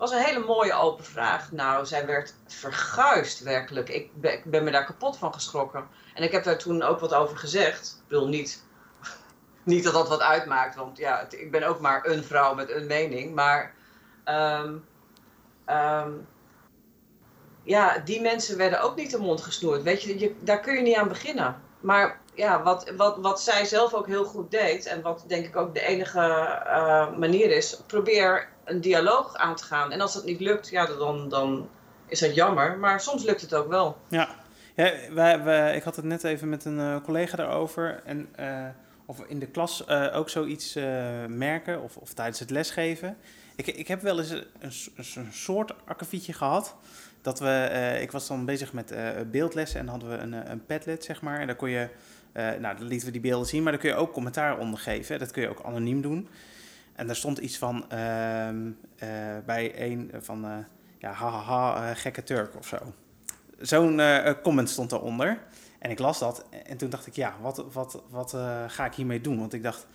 was 0.00 0.12
een 0.12 0.24
hele 0.24 0.44
mooie 0.44 0.74
open 0.74 1.04
vraag. 1.04 1.52
Nou, 1.52 1.86
zij 1.86 2.06
werd 2.06 2.34
verguisd 2.46 3.40
werkelijk. 3.40 3.88
Ik 3.88 4.10
ben, 4.44 4.64
me 4.64 4.70
daar 4.70 4.84
kapot 4.84 5.16
van 5.16 5.34
geschrokken. 5.34 5.86
En 6.14 6.22
ik 6.22 6.32
heb 6.32 6.44
daar 6.44 6.58
toen 6.58 6.82
ook 6.82 7.00
wat 7.00 7.14
over 7.14 7.36
gezegd. 7.36 8.00
Ik 8.04 8.10
wil 8.10 8.28
niet, 8.28 8.64
niet 9.62 9.84
dat 9.84 9.92
dat 9.92 10.08
wat 10.08 10.20
uitmaakt, 10.20 10.74
want 10.74 10.98
ja, 10.98 11.26
ik 11.30 11.50
ben 11.50 11.62
ook 11.62 11.80
maar 11.80 12.06
een 12.06 12.24
vrouw 12.24 12.54
met 12.54 12.70
een 12.70 12.86
mening. 12.86 13.34
Maar 13.34 13.74
ehm, 14.24 14.74
ehm, 15.64 16.10
ja, 17.62 17.98
die 17.98 18.20
mensen 18.20 18.56
werden 18.56 18.82
ook 18.82 18.96
niet 18.96 19.10
de 19.10 19.18
mond 19.18 19.40
gesnoerd. 19.40 19.82
Weet 19.82 20.02
je, 20.02 20.18
je, 20.18 20.34
daar 20.40 20.60
kun 20.60 20.74
je 20.74 20.82
niet 20.82 20.96
aan 20.96 21.08
beginnen. 21.08 21.56
Maar 21.80 22.20
ja, 22.34 22.62
wat, 22.62 22.92
wat, 22.96 23.16
wat 23.20 23.40
zij 23.40 23.64
zelf 23.64 23.94
ook 23.94 24.06
heel 24.06 24.24
goed 24.24 24.50
deed, 24.50 24.86
en 24.86 25.02
wat 25.02 25.24
denk 25.26 25.46
ik 25.46 25.56
ook 25.56 25.74
de 25.74 25.80
enige 25.80 26.20
eh, 26.20 27.16
manier 27.16 27.50
is, 27.50 27.82
probeer 27.86 28.48
een 28.64 28.80
dialoog 28.80 29.34
aan 29.34 29.56
te 29.56 29.64
gaan. 29.64 29.92
En 29.92 30.00
als 30.00 30.14
dat 30.14 30.24
niet 30.24 30.40
lukt, 30.40 30.68
ja, 30.68 30.86
dan, 30.86 31.28
dan 31.28 31.68
is 32.06 32.20
dat 32.20 32.34
jammer. 32.34 32.78
Maar 32.78 33.00
soms 33.00 33.24
lukt 33.24 33.40
het 33.40 33.54
ook 33.54 33.68
wel. 33.68 33.96
Ja, 34.08 34.28
ja 34.74 34.92
wij, 35.12 35.76
ik 35.76 35.82
had 35.82 35.96
het 35.96 36.04
net 36.04 36.24
even 36.24 36.48
met 36.48 36.64
een 36.64 36.80
eh, 36.80 36.96
collega 37.04 37.36
daarover. 37.36 38.00
En 38.04 38.28
eh, 38.34 38.66
of 39.10 39.24
in 39.26 39.38
de 39.38 39.46
klas 39.46 39.84
eh, 39.84 40.06
ook 40.16 40.28
zoiets 40.28 40.76
eh, 40.76 40.84
merken, 41.28 41.82
of, 41.82 41.96
of 41.96 42.12
tijdens 42.12 42.38
het 42.38 42.50
lesgeven. 42.50 43.16
Ik, 43.56 43.66
ik 43.66 43.88
heb 43.88 44.02
wel 44.02 44.18
eens 44.18 44.30
een, 44.30 44.46
een, 44.96 45.32
soort 45.32 45.74
akkefietje 45.84 46.32
gehad. 46.32 46.76
Dat 47.22 47.38
we, 47.38 47.48
eh, 47.48 48.02
ik 48.02 48.10
was 48.10 48.26
dan 48.26 48.44
bezig 48.44 48.72
met 48.72 48.94
beeldlessen 49.30 49.80
en 49.80 49.88
hadden 49.88 50.10
we 50.10 50.16
een, 50.16 50.50
een 50.50 50.66
padlet, 50.66 51.04
zeg 51.04 51.22
maar. 51.22 51.40
En 51.40 51.46
daar 51.46 51.56
kon 51.56 51.70
je, 51.70 51.88
nou, 52.32 52.76
dan 52.76 52.86
lieten 52.86 53.06
we 53.06 53.12
die 53.12 53.20
beelden 53.20 53.48
zien, 53.48 53.62
maar 53.62 53.72
daar 53.72 53.80
kun 53.80 53.90
je 53.90 53.96
ook 53.96 54.12
commentaar 54.12 54.58
onder 54.58 54.78
geven. 54.78 55.18
Dat 55.18 55.30
kun 55.30 55.42
je 55.42 55.48
ook 55.48 55.62
anoniem 55.62 56.02
doen. 56.02 56.28
En 56.94 57.06
daar 57.06 57.16
stond 57.16 57.38
iets 57.38 57.58
van, 57.58 57.90
ehm, 57.90 58.70
eh, 58.96 59.08
bij 59.46 59.90
een 59.90 60.10
van, 60.20 60.66
ja, 60.98 61.12
hahaha, 61.12 61.94
gekke 61.94 62.22
Turk 62.22 62.56
of 62.56 62.66
zo. 62.66 62.78
Zo'n 63.60 64.00
comment 64.42 64.70
stond 64.70 64.90
daaronder. 64.90 65.38
En 65.80 65.90
ik 65.90 65.98
las 65.98 66.18
dat 66.18 66.44
en 66.66 66.76
toen 66.76 66.90
dacht 66.90 67.06
ik, 67.06 67.14
ja, 67.14 67.34
wat, 67.40 67.64
wat, 67.72 68.02
wat 68.10 68.34
eh, 68.34 68.64
ga 68.66 68.84
ik 68.84 68.94
hiermee 68.94 69.20
doen? 69.20 69.38
Want 69.38 69.52
ik 69.52 69.62
dacht, 69.62 69.86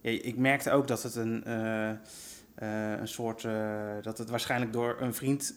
ja, 0.00 0.10
ik 0.10 0.36
merkte 0.36 0.70
ook 0.70 0.88
dat 0.88 1.02
het 1.02 1.14
een, 1.14 1.44
eh, 1.44 1.90
eh, 1.90 1.96
een 3.00 3.08
soort, 3.08 3.46
dat 4.02 4.18
het 4.18 4.30
waarschijnlijk 4.30 4.72
door 4.72 4.96
een 5.00 5.14
vriend 5.14 5.54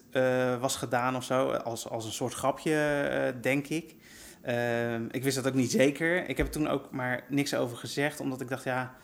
was 0.60 0.75
gedaan 0.75 1.15
of 1.15 1.24
zo. 1.24 1.51
Als, 1.51 1.89
als 1.89 2.06
een 2.06 2.12
soort 2.12 2.34
grapje, 2.34 3.36
denk 3.41 3.67
ik. 3.67 3.96
Ehm, 4.41 5.06
ik 5.12 5.24
wist 5.24 5.36
dat 5.36 5.48
ook 5.48 5.53
niet 5.53 5.72
zeker. 5.72 6.29
Ik 6.29 6.38
heb 6.38 6.48
toen 6.48 6.67
ook 6.67 6.91
maar 6.91 7.24
niks 7.29 7.56
over 7.56 7.77
gezegd, 7.77 8.20
omdat 8.20 8.41
ik 8.41 8.48
dacht, 8.48 8.63
ja, 8.63 8.96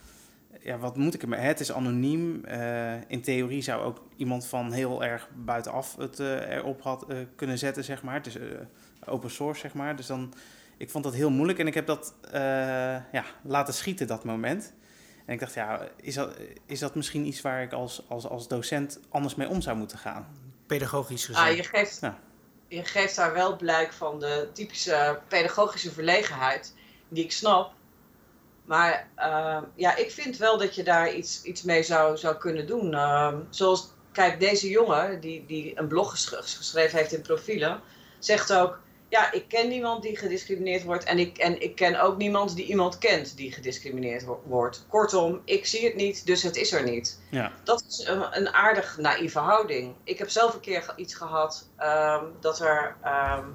ja 0.59 0.77
wat 0.77 0.97
moet 0.97 1.13
ik 1.13 1.21
ermee? 1.21 1.39
Het 1.39 1.59
is 1.59 1.71
anoniem. 1.71 2.45
In 3.07 3.21
theorie 3.21 3.61
zou 3.61 3.83
ook 3.83 4.01
iemand 4.15 4.45
van 4.45 4.71
heel 4.71 5.03
erg 5.03 5.29
buitenaf 5.35 5.95
het 5.95 6.19
erop 6.19 6.81
had 6.81 7.05
kunnen 7.35 7.57
zetten, 7.57 7.83
zeg 7.83 8.03
maar. 8.03 8.15
Het 8.15 8.25
is 8.25 8.37
open 9.05 9.31
source, 9.31 9.59
zeg 9.59 9.73
maar. 9.73 9.95
Dus 9.95 10.07
dan, 10.07 10.33
ik 10.83 10.89
vond 10.89 11.03
dat 11.03 11.13
heel 11.13 11.29
moeilijk 11.29 11.59
en 11.59 11.67
ik 11.67 11.73
heb 11.73 11.85
dat 11.87 12.13
eh, 12.31 12.41
ja, 13.11 13.23
laten 13.43 13.73
schieten, 13.73 14.07
dat 14.07 14.23
moment. 14.23 14.73
En 15.25 15.33
ik 15.33 15.39
dacht, 15.39 15.53
ja, 15.53 15.87
is 15.95 16.15
dat, 16.15 16.35
is 16.65 16.79
dat 16.79 16.95
misschien 16.95 17.25
iets 17.25 17.41
waar 17.41 17.61
ik 17.61 17.71
als, 17.73 18.03
als, 18.09 18.27
als 18.27 18.47
docent 18.47 18.99
anders 19.09 19.35
mee 19.35 19.47
om 19.47 19.61
zou 19.61 19.77
moeten 19.77 19.97
gaan? 19.97 20.27
Pedagogisch 20.67 21.25
gezien. 21.25 21.43
Ah, 21.43 21.55
je, 21.55 21.63
geeft, 21.63 21.97
Ja. 22.01 22.19
je 22.67 22.83
geeft 22.83 23.15
daar 23.15 23.33
wel 23.33 23.55
blijk 23.55 23.93
van 23.93 24.19
de 24.19 24.49
typische 24.53 25.19
pedagogische 25.27 25.91
verlegenheid, 25.91 26.73
die 27.07 27.23
ik 27.23 27.31
snap. 27.31 27.71
Maar 28.65 29.07
eh, 29.15 29.61
ja, 29.75 29.95
ik 29.95 30.11
vind 30.11 30.37
wel 30.37 30.57
dat 30.57 30.75
je 30.75 30.83
daar 30.83 31.13
iets, 31.13 31.43
iets 31.43 31.63
mee 31.63 31.83
zou, 31.83 32.17
zou 32.17 32.35
kunnen 32.37 32.67
doen. 32.67 32.93
Ehm, 32.93 33.37
zoals, 33.49 33.89
kijk, 34.11 34.39
deze 34.39 34.69
jongen 34.69 35.19
die, 35.19 35.45
die 35.45 35.79
een 35.79 35.87
blog 35.87 36.11
ges- 36.11 36.55
geschreven 36.57 36.97
heeft 36.97 37.13
in 37.13 37.21
profielen, 37.21 37.81
zegt 38.19 38.53
ook: 38.53 38.79
Ja, 39.13 39.31
ik 39.31 39.47
ken 39.47 39.67
niemand 39.67 40.01
die 40.01 40.17
gediscrimineerd 40.17 40.83
wordt. 40.83 41.03
En 41.03 41.19
ik, 41.19 41.37
en 41.37 41.61
ik 41.61 41.75
ken 41.75 42.01
ook 42.01 42.17
niemand 42.17 42.55
die 42.55 42.65
iemand 42.65 42.97
kent 42.97 43.37
die 43.37 43.51
gediscrimineerd 43.51 44.23
wo- 44.23 44.41
wordt. 44.45 44.85
Kortom, 44.89 45.41
ik 45.45 45.65
zie 45.65 45.85
het 45.85 45.95
niet, 45.95 46.25
dus 46.25 46.43
het 46.43 46.55
is 46.55 46.71
er 46.71 46.83
niet. 46.83 47.21
Ja. 47.29 47.51
Dat 47.63 47.83
is 47.87 48.07
een, 48.07 48.37
een 48.37 48.49
aardig 48.49 48.97
naïeve 48.97 49.39
houding. 49.39 49.95
Ik 50.03 50.17
heb 50.17 50.29
zelf 50.29 50.53
een 50.53 50.59
keer 50.59 50.93
iets 50.95 51.13
gehad 51.13 51.69
ehm, 51.77 52.25
dat 52.39 52.59
er 52.59 52.95
ehm, 53.01 53.45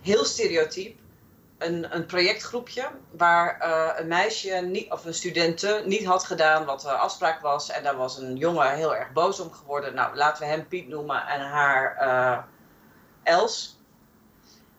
heel 0.00 0.24
stereotyp 0.24 0.98
een, 1.58 1.94
een 1.94 2.06
projectgroepje 2.06 2.88
waar 3.10 3.58
eh, 3.60 4.00
een 4.00 4.08
meisje 4.08 4.54
niet, 4.54 4.90
of 4.90 5.04
een 5.04 5.14
studente 5.14 5.82
niet 5.86 6.04
had 6.04 6.24
gedaan 6.24 6.64
wat 6.64 6.80
de 6.80 6.90
afspraak 6.90 7.40
was. 7.40 7.70
En 7.70 7.82
daar 7.82 7.96
was 7.96 8.18
een 8.18 8.36
jongen 8.36 8.74
heel 8.74 8.96
erg 8.96 9.12
boos 9.12 9.40
om 9.40 9.52
geworden. 9.52 9.94
Nou, 9.94 10.16
laten 10.16 10.42
we 10.42 10.48
hem 10.48 10.68
Piet 10.68 10.88
noemen 10.88 11.26
en 11.26 11.40
haar 11.40 11.96
eh, 11.96 12.38
Els. 13.34 13.75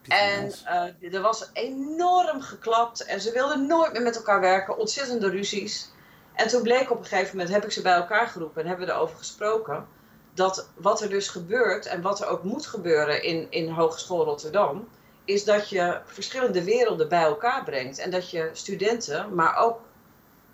En 0.07 0.51
eh, 0.65 1.13
er 1.13 1.21
was 1.21 1.49
enorm 1.53 2.41
geklapt 2.41 3.05
en 3.05 3.21
ze 3.21 3.31
wilden 3.31 3.67
nooit 3.67 3.93
meer 3.93 4.01
met 4.01 4.15
elkaar 4.15 4.39
werken, 4.39 4.77
ontzettende 4.77 5.29
ruzies. 5.29 5.91
En 6.33 6.47
toen 6.47 6.61
bleek 6.61 6.91
op 6.91 6.99
een 6.99 7.05
gegeven 7.05 7.37
moment, 7.37 7.53
heb 7.53 7.63
ik 7.63 7.71
ze 7.71 7.81
bij 7.81 7.93
elkaar 7.93 8.27
geroepen 8.27 8.61
en 8.61 8.67
hebben 8.67 8.87
we 8.87 8.93
erover 8.93 9.17
gesproken, 9.17 9.87
dat 10.33 10.69
wat 10.75 11.01
er 11.01 11.09
dus 11.09 11.27
gebeurt 11.27 11.85
en 11.85 12.01
wat 12.01 12.21
er 12.21 12.27
ook 12.27 12.43
moet 12.43 12.65
gebeuren 12.65 13.23
in, 13.23 13.47
in 13.49 13.69
Hogeschool 13.69 14.23
Rotterdam, 14.23 14.89
is 15.25 15.43
dat 15.43 15.69
je 15.69 15.99
verschillende 16.05 16.63
werelden 16.63 17.09
bij 17.09 17.23
elkaar 17.23 17.63
brengt. 17.63 17.97
En 17.99 18.11
dat 18.11 18.29
je 18.29 18.49
studenten, 18.53 19.35
maar 19.35 19.55
ook 19.57 19.79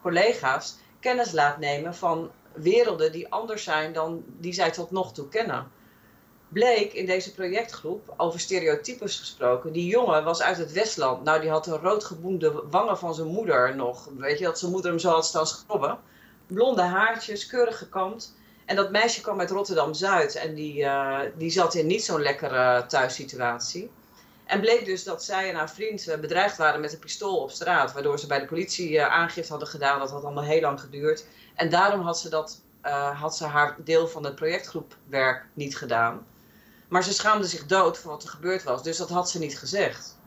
collega's, 0.02 0.78
kennis 1.00 1.32
laat 1.32 1.58
nemen 1.58 1.96
van 1.96 2.32
werelden 2.54 3.12
die 3.12 3.32
anders 3.32 3.64
zijn 3.64 3.94
dan 3.94 4.24
die 4.28 4.54
zij 4.54 4.72
tot 4.72 4.92
nog 4.92 5.14
toe 5.14 5.28
kennen 5.30 5.72
bleek 6.54 6.94
in 6.94 7.06
deze 7.06 7.34
projectgroep, 7.34 8.14
over 8.18 8.40
stereotypes 8.40 9.20
gesproken, 9.20 9.74
die 9.74 9.86
jongen 9.86 10.24
was 10.24 10.42
uit 10.42 10.58
het 10.58 10.72
Westland. 10.72 11.24
Nou, 11.24 11.42
die 11.42 11.50
had 11.50 11.64
de 11.64 11.78
roodgeboende 11.78 12.64
wangen 12.70 12.98
van 12.98 13.16
zijn 13.16 13.28
moeder 13.28 13.76
nog. 13.76 14.10
Weet 14.18 14.40
je, 14.40 14.46
dat 14.46 14.60
zijn 14.60 14.72
moeder 14.72 14.92
hem 14.92 15.00
zo 15.00 15.10
had 15.10 15.26
staan 15.26 15.48
schrobben. 15.48 16.00
Blonde 16.48 16.82
haartjes, 16.82 17.46
keurig 17.46 17.78
gekamd. 17.78 18.36
En 18.66 18.76
dat 18.76 18.92
meisje 18.92 19.22
kwam 19.22 19.40
uit 19.40 19.52
Rotterdam-Zuid 19.52 20.36
en 20.36 20.54
die, 20.54 20.84
eh, 20.84 21.20
die 21.38 21.50
zat 21.50 21.74
in 21.74 21.88
niet 21.88 22.04
zo'n 22.04 22.22
lekkere 22.22 22.86
thuissituatie. 22.86 23.92
En 24.46 24.60
bleek 24.60 24.86
dus 24.86 25.04
dat 25.04 25.24
zij 25.24 25.50
en 25.50 25.56
haar 25.56 25.70
vriend 25.70 26.08
eh, 26.08 26.20
bedreigd 26.20 26.58
waren 26.58 26.82
met 26.82 26.94
een 26.94 27.00
pistool 27.00 27.38
op 27.38 27.52
straat. 27.52 27.94
Waardoor 27.94 28.20
ze 28.20 28.28
bij 28.28 28.40
de 28.40 28.46
politie 28.46 29.00
eh, 29.00 29.08
aangifte 29.08 29.52
hadden 29.52 29.70
gedaan. 29.70 30.00
Dat 30.00 30.10
had 30.10 30.24
allemaal 30.24 30.44
heel 30.44 30.62
lang 30.62 30.80
geduurd. 30.80 31.26
En 31.56 31.70
daarom 31.70 32.02
had 32.02 32.20
ze, 32.20 32.30
dat, 32.30 32.62
eh, 32.82 33.22
had 33.22 33.38
ze 33.38 33.46
haar 33.46 33.76
deel 33.84 34.08
van 34.08 34.26
het 34.26 34.36
projectgroepwerk 34.36 35.46
niet 35.54 35.78
gedaan. 35.78 36.26
Maar 36.94 37.04
ze 37.04 37.14
schaamde 37.14 37.48
zich 37.48 37.66
dood 37.66 37.98
voor 37.98 38.12
wat 38.12 38.24
er 38.24 38.30
gebeurd 38.30 38.64
was. 38.64 38.84
Dus 38.84 38.98
dat 38.98 39.10
had 39.10 39.30
ze 39.30 39.40
niet 39.40 39.60
gezegd. 39.60 40.18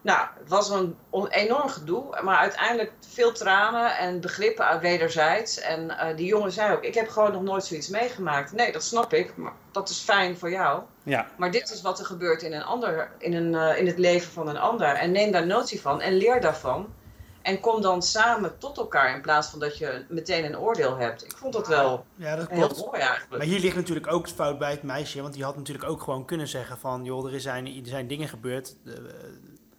Nou, 0.00 0.26
het 0.38 0.48
was 0.48 0.70
een 0.70 0.96
enorm 1.28 1.68
gedoe. 1.68 2.20
Maar 2.22 2.38
uiteindelijk 2.38 2.92
veel 3.08 3.32
tranen 3.32 3.96
en 3.96 4.20
begrippen 4.20 4.64
uit 4.64 4.80
wederzijds. 4.80 5.60
En 5.60 5.98
eh, 5.98 6.16
die 6.16 6.26
jongen 6.26 6.52
zei 6.52 6.74
ook, 6.74 6.82
ik 6.82 6.94
heb 6.94 7.08
gewoon 7.08 7.32
nog 7.32 7.42
nooit 7.42 7.64
zoiets 7.64 7.88
meegemaakt. 7.88 8.52
Nee, 8.52 8.72
dat 8.72 8.82
snap 8.82 9.12
ik. 9.12 9.36
Maar 9.36 9.52
dat 9.72 9.88
is 9.88 9.98
fijn 9.98 10.38
voor 10.38 10.50
jou. 10.50 10.82
Ja, 11.02 11.26
Maar 11.36 11.50
dit 11.50 11.70
is 11.70 11.82
wat 11.82 11.98
er 11.98 12.04
gebeurt 12.04 12.42
in, 12.42 12.52
een 12.52 12.64
ander, 12.64 13.10
in, 13.18 13.32
een, 13.32 13.54
eh, 13.54 13.78
in 13.78 13.86
het 13.86 13.98
leven 13.98 14.32
van 14.32 14.48
een 14.48 14.58
ander. 14.58 14.88
En 14.88 15.12
neem 15.12 15.30
daar 15.30 15.46
notie 15.46 15.80
van 15.80 16.00
en 16.00 16.16
leer 16.16 16.40
daarvan. 16.40 16.94
En 17.42 17.60
kom 17.60 17.80
dan 17.80 18.02
samen 18.02 18.58
tot 18.58 18.76
elkaar 18.78 19.14
in 19.14 19.20
plaats 19.20 19.48
van 19.48 19.58
dat 19.58 19.78
je 19.78 20.04
meteen 20.08 20.44
een 20.44 20.58
oordeel 20.58 20.96
hebt. 20.96 21.24
Ik 21.24 21.36
vond 21.36 21.52
dat 21.52 21.68
wel 21.68 22.04
Ja, 22.16 22.36
dat 22.36 22.48
heel 22.48 22.66
klopt. 22.66 22.86
mooi 22.86 23.00
eigenlijk. 23.00 23.30
Maar 23.30 23.46
hier 23.46 23.60
ligt 23.60 23.76
natuurlijk 23.76 24.12
ook 24.12 24.26
het 24.26 24.34
fout 24.34 24.58
bij 24.58 24.70
het 24.70 24.82
meisje. 24.82 25.22
Want 25.22 25.34
die 25.34 25.44
had 25.44 25.56
natuurlijk 25.56 25.88
ook 25.88 26.02
gewoon 26.02 26.24
kunnen 26.24 26.48
zeggen 26.48 26.78
van... 26.78 27.04
joh, 27.04 27.32
er 27.32 27.40
zijn, 27.40 27.66
er 27.66 27.72
zijn 27.84 28.06
dingen 28.06 28.28
gebeurd. 28.28 28.74
Eh, 28.86 28.92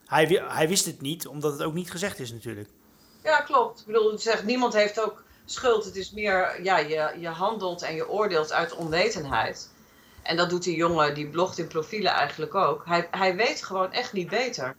hij, 0.06 0.44
hij 0.48 0.68
wist 0.68 0.86
het 0.86 1.02
niet, 1.02 1.28
omdat 1.28 1.52
het 1.52 1.64
ook 1.64 1.74
niet 1.74 1.92
gezegd 1.92 2.20
is 2.20 2.32
natuurlijk. 2.32 2.70
Ja, 3.24 3.42
klopt. 3.42 3.80
Ik 3.80 3.86
bedoel, 3.86 4.18
zegt, 4.18 4.44
niemand 4.44 4.74
heeft 4.74 5.02
ook 5.02 5.24
schuld. 5.46 5.86
Het 5.86 5.96
is 5.96 6.12
meer, 6.12 6.64
ja, 6.64 6.78
je, 6.78 7.14
je 7.20 7.28
handelt 7.28 7.82
en 7.82 7.96
je 7.96 8.10
oordeelt 8.10 8.52
uit 8.52 8.76
onwetendheid. 8.76 9.72
En 10.24 10.38
dat 10.38 10.50
doet 10.50 10.64
die 10.64 10.76
jongen, 10.76 11.14
die 11.16 11.30
blogt 11.30 11.58
in 11.58 11.68
profielen 11.68 12.12
eigenlijk 12.12 12.56
ook. 12.56 12.86
Hij, 12.86 13.08
hij 13.12 13.36
weet 13.36 13.64
gewoon 13.64 13.92
echt 13.92 14.14
niet 14.14 14.30
beter. 14.30 14.76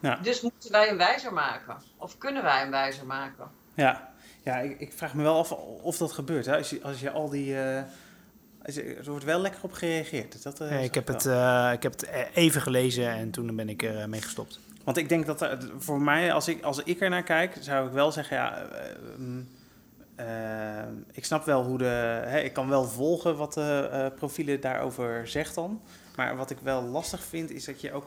Ja. 0.00 0.16
Dus 0.22 0.40
moeten 0.40 0.72
wij 0.72 0.86
hem 0.86 0.96
wijzer 0.96 1.32
maken? 1.32 1.76
Of 1.96 2.18
kunnen 2.18 2.42
wij 2.42 2.58
hem 2.58 2.70
wijzer 2.70 3.06
maken? 3.06 3.46
ja. 3.74 4.12
ja 4.42 4.56
ik, 4.58 4.80
ik 4.80 4.92
vraag 4.92 5.14
me 5.14 5.22
wel 5.22 5.38
af 5.38 5.52
of 5.82 5.96
dat 5.96 6.12
gebeurt. 6.12 6.46
Hè? 6.46 6.56
Als, 6.56 6.70
je, 6.70 6.80
als 6.82 7.00
je 7.00 7.10
al 7.10 7.28
die... 7.28 7.60
eh, 7.60 7.82
als 8.66 8.74
je, 8.74 8.94
er 8.94 9.10
wordt 9.10 9.24
wel 9.24 9.40
lekker 9.40 9.60
op 9.62 9.72
gereageerd. 9.72 10.42
Dat, 10.42 10.60
eh, 10.60 10.68
Nee, 10.68 10.76
zag 10.78 10.86
ik, 10.86 10.94
heb 10.94 11.06
wel. 11.06 11.16
het, 11.16 11.26
eh, 11.26 11.70
ik 11.72 11.82
heb 11.82 11.92
het 11.92 12.02
eh, 12.04 12.20
even 12.34 12.60
gelezen 12.62 13.08
en 13.08 13.30
toen 13.30 13.56
ben 13.56 13.68
ik 13.68 13.82
er 13.82 13.98
eh, 14.00 14.06
mee 14.06 14.20
gestopt. 14.22 14.60
Want 14.84 14.96
ik 14.96 15.08
denk 15.08 15.26
dat 15.26 15.40
er, 15.40 15.58
voor 15.78 16.00
mij, 16.00 16.32
als 16.32 16.48
ik, 16.48 16.62
als 16.62 16.82
ik 16.82 17.00
er 17.00 17.10
naar 17.10 17.22
kijk, 17.22 17.56
zou 17.60 17.86
ik 17.86 17.92
wel 17.92 18.12
zeggen, 18.12 18.36
ja, 18.36 18.56
eh, 18.62 18.94
mm, 19.16 19.48
eh, 20.16 20.26
ik 21.12 21.24
snap 21.24 21.44
wel 21.44 21.64
hoe 21.64 21.78
de, 21.78 21.84
hè, 22.24 22.38
ik 22.40 22.52
kan 22.52 22.68
wel 22.68 22.84
volgen 22.84 23.36
wat 23.36 23.54
de 23.54 23.88
eh, 23.92 24.06
profielen 24.16 24.60
daarover 24.60 25.28
zegt 25.28 25.54
dan. 25.54 25.80
Maar 26.16 26.36
wat 26.36 26.50
ik 26.50 26.58
wel 26.62 26.82
lastig 26.82 27.22
vind, 27.24 27.50
is 27.50 27.64
dat 27.64 27.80
je 27.80 27.92
ook, 27.92 28.06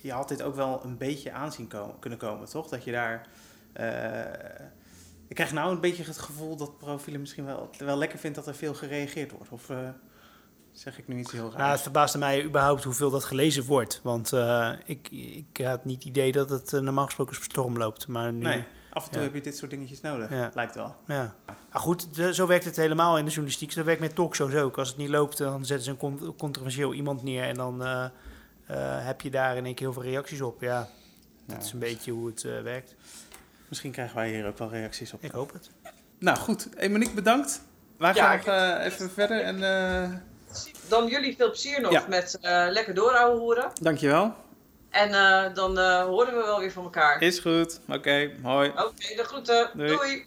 je 0.00 0.12
had 0.12 0.28
dit 0.28 0.42
ook 0.42 0.54
wel 0.54 0.80
een 0.84 0.96
beetje 0.96 1.32
aanzien 1.32 1.68
komen, 1.68 1.98
kunnen 1.98 2.18
komen, 2.18 2.48
toch? 2.48 2.68
Dat 2.68 2.84
je 2.84 2.92
daar, 2.92 3.26
eh, 3.72 4.64
ik 5.28 5.34
krijg 5.36 5.52
nou 5.52 5.72
een 5.72 5.80
beetje 5.80 6.04
het 6.04 6.18
gevoel 6.18 6.56
dat 6.56 6.78
profielen 6.78 7.20
misschien 7.20 7.44
wel, 7.44 7.70
wel 7.78 7.96
lekker 7.96 8.18
vindt 8.18 8.36
dat 8.36 8.46
er 8.46 8.54
veel 8.54 8.74
gereageerd 8.74 9.30
wordt. 9.32 9.48
Of 9.50 9.70
eh, 9.70 9.88
zeg 10.72 10.98
ik 10.98 11.08
nu 11.08 11.18
iets 11.18 11.32
heel 11.32 11.40
Nou, 11.40 11.52
het 11.52 11.60
raars? 11.60 11.82
verbaasde 11.82 12.18
mij 12.18 12.44
überhaupt 12.44 12.84
hoeveel 12.84 13.10
dat 13.10 13.24
gelezen 13.24 13.64
wordt. 13.64 14.00
Want 14.02 14.32
eh, 14.32 14.72
ik, 14.84 15.08
ik 15.10 15.64
had 15.64 15.84
niet 15.84 15.96
het 15.96 16.04
idee 16.04 16.32
dat 16.32 16.50
het 16.50 16.70
normaal 16.72 17.04
gesproken 17.04 17.34
storm 17.34 17.76
loopt. 17.78 18.08
Maar 18.08 18.32
nu, 18.32 18.42
nee, 18.44 18.64
af 18.92 19.04
en 19.04 19.10
toe 19.10 19.18
ja. 19.20 19.26
heb 19.26 19.34
je 19.34 19.40
dit 19.40 19.56
soort 19.56 19.70
dingetjes 19.70 20.00
nodig, 20.00 20.30
Ja. 20.30 20.50
lijkt 20.54 20.74
wel. 20.74 20.94
Ja. 21.06 21.34
Maar 21.46 21.80
goed, 21.80 22.14
de- 22.14 22.34
zo 22.34 22.46
werkt 22.46 22.64
het 22.64 22.76
helemaal 22.76 23.18
in 23.18 23.24
de 23.24 23.30
journalistiek. 23.30 23.72
Zo 23.72 23.84
werkt 23.84 24.00
met 24.00 24.14
talkshows 24.14 24.54
ook. 24.54 24.78
Als 24.78 24.88
het 24.88 24.96
niet 24.96 25.08
loopt, 25.08 25.38
dan 25.38 25.64
zetten 25.64 25.84
ze 25.84 25.90
een 25.90 25.96
con- 25.96 26.34
controversieel 26.38 26.92
iemand 26.94 27.22
neer. 27.22 27.42
En 27.44 27.54
dan 27.54 27.82
heb 28.78 29.20
je 29.20 29.30
daar 29.30 29.56
in 29.56 29.64
één 29.64 29.74
keer 29.74 29.84
heel 29.90 30.00
veel 30.02 30.10
reacties 30.10 30.40
op. 30.40 30.60
Ja, 30.60 30.78
dat 31.46 31.56
Ja. 31.56 31.62
is 31.64 31.72
een 31.72 31.78
beetje 31.78 32.10
hoe 32.12 32.26
het 32.26 32.44
eh, 32.44 32.60
werkt. 32.62 32.94
Misschien 33.68 33.92
krijgen 33.92 34.16
wij 34.16 34.28
hier 34.30 34.46
ook 34.46 34.58
wel 34.58 34.70
reacties 34.70 35.12
op. 35.12 35.22
Ik 35.22 35.30
hoop 35.30 35.52
het. 35.52 35.70
Nou 36.18 36.38
goed, 36.38 36.68
hey 36.76 36.88
Monique, 36.88 37.14
bedankt. 37.14 37.62
Wij 37.98 38.14
Ja, 38.14 38.24
gaan 38.24 38.36
nog 38.36 38.46
eh, 38.80 38.84
even 38.92 39.10
verder 39.10 39.40
en 39.40 39.62
eh, 39.62 40.10
Dan 40.88 41.06
jullie 41.06 41.36
veel 41.36 41.48
plezier 41.50 41.80
nog 41.80 41.92
Ja. 41.92 42.04
met 42.08 42.38
eh, 42.40 42.66
lekker 42.70 42.94
doorhouden. 42.94 43.70
dankjewel. 43.80 44.34
En 44.90 45.08
eh, 45.14 45.54
dan 45.54 45.78
eh, 45.78 46.02
horen 46.04 46.34
we 46.36 46.42
wel 46.42 46.58
weer 46.60 46.72
van 46.72 46.84
elkaar. 46.84 47.22
Is 47.22 47.38
goed. 47.38 47.80
Oké, 47.88 48.30
hoi. 48.42 48.68
Oké, 48.68 49.14
de 49.16 49.24
groeten. 49.24 49.70
Doei. 49.74 49.88
Doei. 49.96 50.26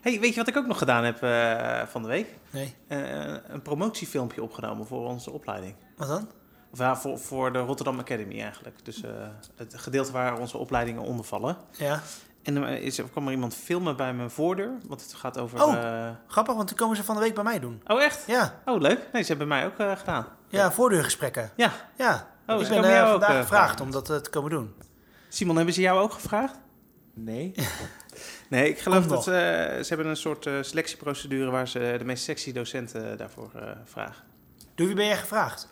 Hey, 0.00 0.20
weet 0.20 0.30
je 0.30 0.36
wat 0.40 0.48
ik 0.48 0.56
ook 0.56 0.66
nog 0.66 0.78
gedaan 0.78 1.04
heb 1.04 1.22
eh, 1.22 1.86
van 1.86 2.02
de 2.02 2.08
week? 2.08 2.26
Nee. 2.50 2.74
Eh, 2.86 3.34
een 3.48 3.62
promotiefilmpje 3.62 4.42
opgenomen 4.42 4.86
voor 4.86 5.06
onze 5.08 5.30
opleiding. 5.30 5.74
Wat 5.96 6.08
dan? 6.08 6.30
Of 6.72 6.78
ja, 6.78 6.96
voor, 6.96 7.18
voor 7.18 7.52
de 7.52 7.58
Rotterdam 7.58 7.98
Academy 7.98 8.40
eigenlijk. 8.40 8.84
Dus 8.84 9.02
eh, 9.02 9.10
het 9.56 9.74
gedeelte 9.76 10.12
waar 10.12 10.38
onze 10.38 10.58
opleidingen 10.58 11.02
onder 11.02 11.24
vallen. 11.24 11.56
Ja. 11.76 12.00
En 12.42 12.56
er, 12.56 12.82
is, 12.82 12.98
er 12.98 13.04
kwam 13.04 13.26
er 13.26 13.32
iemand 13.32 13.54
filmen 13.54 13.96
bij 13.96 14.14
mijn 14.14 14.30
voordeur. 14.30 14.70
Want 14.86 15.02
het 15.02 15.14
gaat 15.14 15.38
over... 15.38 15.62
Oh. 15.64 15.74
eh, 15.74 16.10
Grappig, 16.26 16.54
want 16.54 16.68
toen 16.68 16.76
komen 16.76 16.96
ze 16.96 17.04
van 17.04 17.14
de 17.14 17.20
week 17.20 17.34
bij 17.34 17.44
mij 17.44 17.58
doen. 17.60 17.82
oh 17.86 18.02
echt? 18.02 18.24
Ja, 18.26 18.60
Oh, 18.64 18.80
leuk. 18.80 19.08
Nee, 19.12 19.22
ze 19.22 19.28
hebben 19.28 19.48
mij 19.48 19.66
ook 19.66 19.78
eh, 19.78 19.96
gedaan. 19.96 20.26
ja 20.48 20.72
voordeurgesprekken. 20.72 21.50
Ja. 21.56 21.72
Ja, 21.96 22.28
Oh, 22.46 22.60
ik 22.60 22.66
ze 22.66 22.72
ben 22.74 22.84
eh, 22.84 22.90
jou 22.90 23.04
ook, 23.04 23.10
vandaag 23.10 23.30
eh, 23.30 23.40
gevraagd 23.40 23.80
om 23.80 23.90
dat 23.90 24.10
eh, 24.10 24.16
te 24.16 24.30
komen 24.30 24.50
doen. 24.50 24.74
Simon, 25.28 25.56
hebben 25.56 25.74
ze 25.74 25.80
jou 25.80 26.00
ook 26.00 26.12
gevraagd? 26.12 26.54
Nee. 27.14 27.54
Nee, 28.48 28.68
ik 28.68 28.78
geloof 28.78 29.06
Komt 29.06 29.24
dat 29.24 29.26
eh, 29.26 29.32
ze 29.34 29.84
hebben 29.88 30.06
een 30.06 30.16
soort 30.16 30.46
eh, 30.46 30.54
selectieprocedure 30.60 31.50
waar 31.50 31.68
ze 31.68 31.94
de 31.98 32.04
meest 32.04 32.24
sexy 32.24 32.52
docenten 32.52 33.18
daarvoor 33.18 33.50
eh, 33.54 33.62
vragen. 33.84 34.24
Door 34.74 34.86
wie 34.86 34.96
ben 34.96 35.06
jij 35.06 35.16
gevraagd? 35.16 35.68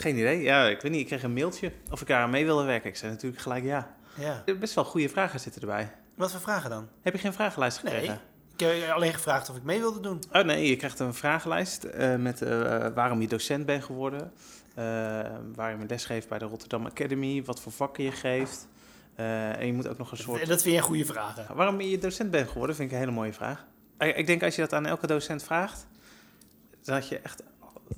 Geen 0.00 0.16
idee. 0.16 0.42
Ja, 0.42 0.66
ik 0.68 0.80
weet 0.80 0.90
niet. 0.92 1.00
Ik 1.00 1.06
kreeg 1.06 1.22
een 1.22 1.32
mailtje 1.32 1.72
of 1.90 2.00
ik 2.00 2.06
daar 2.06 2.22
aan 2.22 2.30
mee 2.30 2.44
wilde 2.44 2.64
werken. 2.64 2.88
Ik 2.90 2.96
zei 2.96 3.12
natuurlijk 3.12 3.42
gelijk 3.42 3.64
ja. 3.64 3.94
Ja. 4.14 4.42
Er 4.46 4.58
Best 4.58 4.74
wel 4.74 4.84
goede 4.84 5.08
vragen 5.08 5.40
zitten 5.40 5.60
erbij. 5.60 5.92
Wat 6.14 6.30
voor 6.30 6.40
vragen 6.40 6.70
dan? 6.70 6.88
Heb 7.02 7.12
je 7.12 7.18
geen 7.18 7.32
vragenlijst 7.32 7.82
Nee. 7.82 7.92
gekregen? 7.92 8.20
Ik 8.56 8.66
heb 8.66 8.90
alleen 8.90 9.12
gevraagd 9.14 9.50
of 9.50 9.56
ik 9.56 9.62
mee 9.62 9.78
wilde 9.78 10.00
doen. 10.00 10.22
Oh 10.32 10.42
nee, 10.42 10.68
je 10.68 10.76
krijgt 10.76 10.98
een 10.98 11.14
vragenlijst 11.14 11.84
eh, 11.84 12.16
met 12.16 12.42
eh, 12.42 12.86
waarom 12.94 13.20
je 13.20 13.28
docent 13.28 13.66
bent 13.66 13.84
geworden. 13.84 14.32
eh, 14.74 14.84
waarom 15.54 15.80
je 15.80 15.86
lesgeeft 15.88 16.28
bij 16.28 16.38
de 16.38 16.44
Rotterdam 16.44 16.86
Academy. 16.86 17.42
Wat 17.44 17.60
voor 17.60 17.72
vakken 17.72 18.04
je 18.04 18.12
geeft. 18.12 18.68
eh, 19.14 19.58
en 19.58 19.66
je 19.66 19.72
moet 19.72 19.88
ook 19.88 19.98
nog 19.98 20.10
een 20.10 20.16
soort... 20.16 20.46
Dat 20.46 20.62
vind 20.62 20.74
je 20.74 20.80
goede 20.82 21.04
vragen. 21.04 21.46
Waarom 21.56 21.80
je 21.80 21.98
docent 21.98 22.30
bent 22.30 22.48
geworden, 22.48 22.76
vind 22.76 22.88
ik 22.88 22.94
een 22.94 23.00
hele 23.02 23.12
mooie 23.14 23.32
vraag. 23.32 23.64
Ik 23.98 24.26
denk 24.26 24.42
als 24.42 24.54
je 24.54 24.60
dat 24.60 24.72
aan 24.72 24.86
elke 24.86 25.06
docent 25.06 25.42
vraagt, 25.42 25.86
dat 26.82 27.08
je 27.08 27.18
echt 27.18 27.42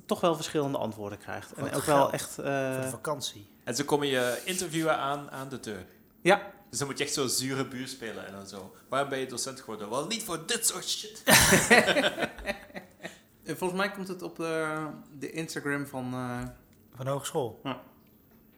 toch 0.05 0.19
wel 0.21 0.35
verschillende 0.35 0.77
antwoorden 0.77 1.17
krijgt. 1.17 1.51
Voor 1.55 1.67
En 1.67 1.75
ook 1.75 1.83
wel 1.83 2.11
echt... 2.11 2.29
Voor 2.29 2.43
eh, 2.43 2.81
de 2.81 2.87
vakantie. 2.89 3.47
En 3.63 3.75
ze 3.75 3.85
komen 3.85 4.07
je 4.07 4.41
interviewen 4.45 4.97
aan 4.97 5.31
aan 5.31 5.49
de 5.49 5.59
deur. 5.59 5.85
ja, 6.21 6.51
Dus 6.69 6.79
dan 6.79 6.87
moet 6.87 6.97
je 6.97 7.03
echt 7.03 7.13
zo 7.13 7.27
zure 7.27 7.67
buur 7.67 7.87
spelen 7.87 8.25
en 8.27 8.33
dan 8.33 8.47
zo. 8.47 8.75
Waarom 8.89 9.09
ben 9.09 9.19
je 9.19 9.25
docent 9.27 9.59
geworden? 9.59 9.89
Wel, 9.89 10.07
niet 10.07 10.23
voor 10.23 10.45
dit 10.45 10.67
soort 10.67 10.89
shit. 10.89 11.23
Eh, 13.43 13.55
volgens 13.55 13.79
mij 13.79 13.91
komt 13.91 14.07
het 14.07 14.21
op 14.21 14.35
de, 14.35 14.77
de 15.19 15.31
Instagram 15.31 15.85
van... 15.87 16.13
eh, 16.13 16.41
Van 16.95 17.05
de 17.05 17.11
hogeschool. 17.11 17.61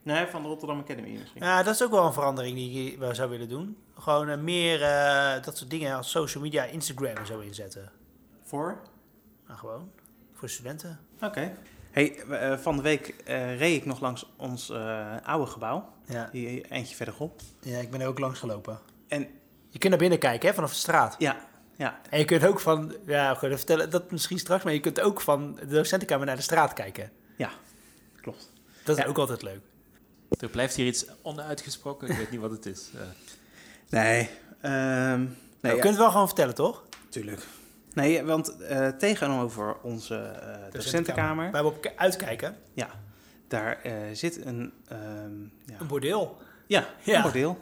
nee, 0.04 0.28
van 0.28 0.42
de 0.42 0.48
Rotterdam 0.48 0.80
Academy 0.80 1.10
misschien. 1.20 1.42
Ja, 1.44 1.64
dat 1.64 1.74
is 1.74 1.84
ook 1.84 1.92
wel 1.92 2.06
een 2.06 2.14
verandering 2.14 2.56
die 2.56 2.92
ik 2.92 2.98
wel 3.00 3.16
zou 3.16 3.30
willen 3.30 3.50
doen. 3.50 3.78
Gewoon 4.00 4.30
eh, 4.30 4.38
meer 4.38 4.82
eh, 4.84 5.44
dat 5.44 5.58
soort 5.58 5.70
dingen 5.70 5.96
als 5.96 6.10
social 6.10 6.44
media, 6.44 6.64
Instagram 6.64 7.16
en 7.16 7.26
zo 7.26 7.40
inzetten. 7.40 7.92
Voor? 8.44 8.82
Nou, 9.48 9.60
gewoon. 9.60 9.92
Voor 10.34 10.50
studenten. 10.50 11.00
Oké. 11.22 11.54
Hey, 11.92 12.16
eh, 12.30 12.58
van 12.58 12.76
de 12.76 12.82
week 12.82 13.08
eh, 13.26 13.58
reed 13.58 13.76
ik 13.76 13.86
nog 13.86 14.00
langs 14.00 14.26
ons 14.38 14.70
eh, 14.70 15.16
oude 15.24 15.52
gebouw. 15.52 15.90
Ja. 16.08 16.30
Hier 16.32 16.66
eentje 16.72 16.96
verderop. 16.96 17.42
ja, 17.62 17.78
ik 17.78 17.90
ben 17.92 18.02
er 18.02 18.08
ook 18.08 18.20
langs 18.20 18.40
gelopen. 18.40 18.80
En 19.08 19.28
Je 19.70 19.78
kunt 19.80 19.90
naar 19.92 20.00
binnen 20.02 20.20
kijken, 20.20 20.50
hè, 20.50 20.56
vanaf 20.56 20.70
de 20.72 20.76
straat. 20.78 21.16
ja, 21.20 21.38
ja, 21.76 22.00
En 22.10 22.20
je 22.20 22.26
kunt 22.26 22.46
ook 22.46 22.60
van, 22.60 22.96
ja, 23.06 23.34
ga 23.34 23.46
even 23.46 23.58
vertellen, 23.58 23.90
dat 23.90 24.12
misschien 24.12 24.40
straks, 24.40 24.64
maar 24.64 24.74
je 24.74 24.80
kunt 24.80 25.02
ook 25.02 25.22
van 25.22 25.56
de 25.56 25.66
docentenkamer 25.68 26.26
naar 26.26 26.36
de 26.36 26.42
straat 26.42 26.74
kijken. 26.74 27.12
klopt. 28.22 28.52
Dat 28.84 28.98
is 28.98 29.04
Ja. 29.04 29.10
ook 29.10 29.18
altijd 29.18 29.42
leuk. 29.42 29.60
Er 30.40 30.50
blijft 30.50 30.76
hier 30.76 30.86
iets 30.86 31.06
onuitgesproken. 31.22 32.10
Ik 32.10 32.18
weet 32.18 32.32
niet 32.32 32.40
wat 32.40 32.52
het 32.52 32.66
is. 32.66 32.90
Eh, 32.96 33.02
Nee, 33.90 34.30
ehm 34.62 35.20
nee, 35.20 35.28
Nou, 35.28 35.28
je 35.62 35.68
ja, 35.68 35.72
kunt 35.72 35.84
het 35.84 35.98
wel 35.98 36.12
gewoon 36.12 36.28
vertellen, 36.28 36.56
toch? 36.56 36.84
Tuurlijk. 37.10 37.42
Nee, 37.96 38.24
want 38.24 38.58
eh, 38.58 38.88
tegenover 38.88 39.76
onze 39.82 40.16
eh, 40.16 40.56
docentenkamer, 40.72 41.52
Waar 41.52 41.64
we 41.64 41.70
op 41.70 41.92
uitkijken. 41.96 42.56
ja, 42.74 42.90
daar 43.48 43.82
eh, 43.82 43.94
zit 44.14 44.46
een, 44.46 44.74
ehm, 44.88 45.42
ja, 45.66 45.80
Een 45.80 45.88
bordeel. 45.88 46.38
ja, 46.68 46.86
Ja. 47.04 47.16
een 47.16 47.22
bordeel. 47.22 47.60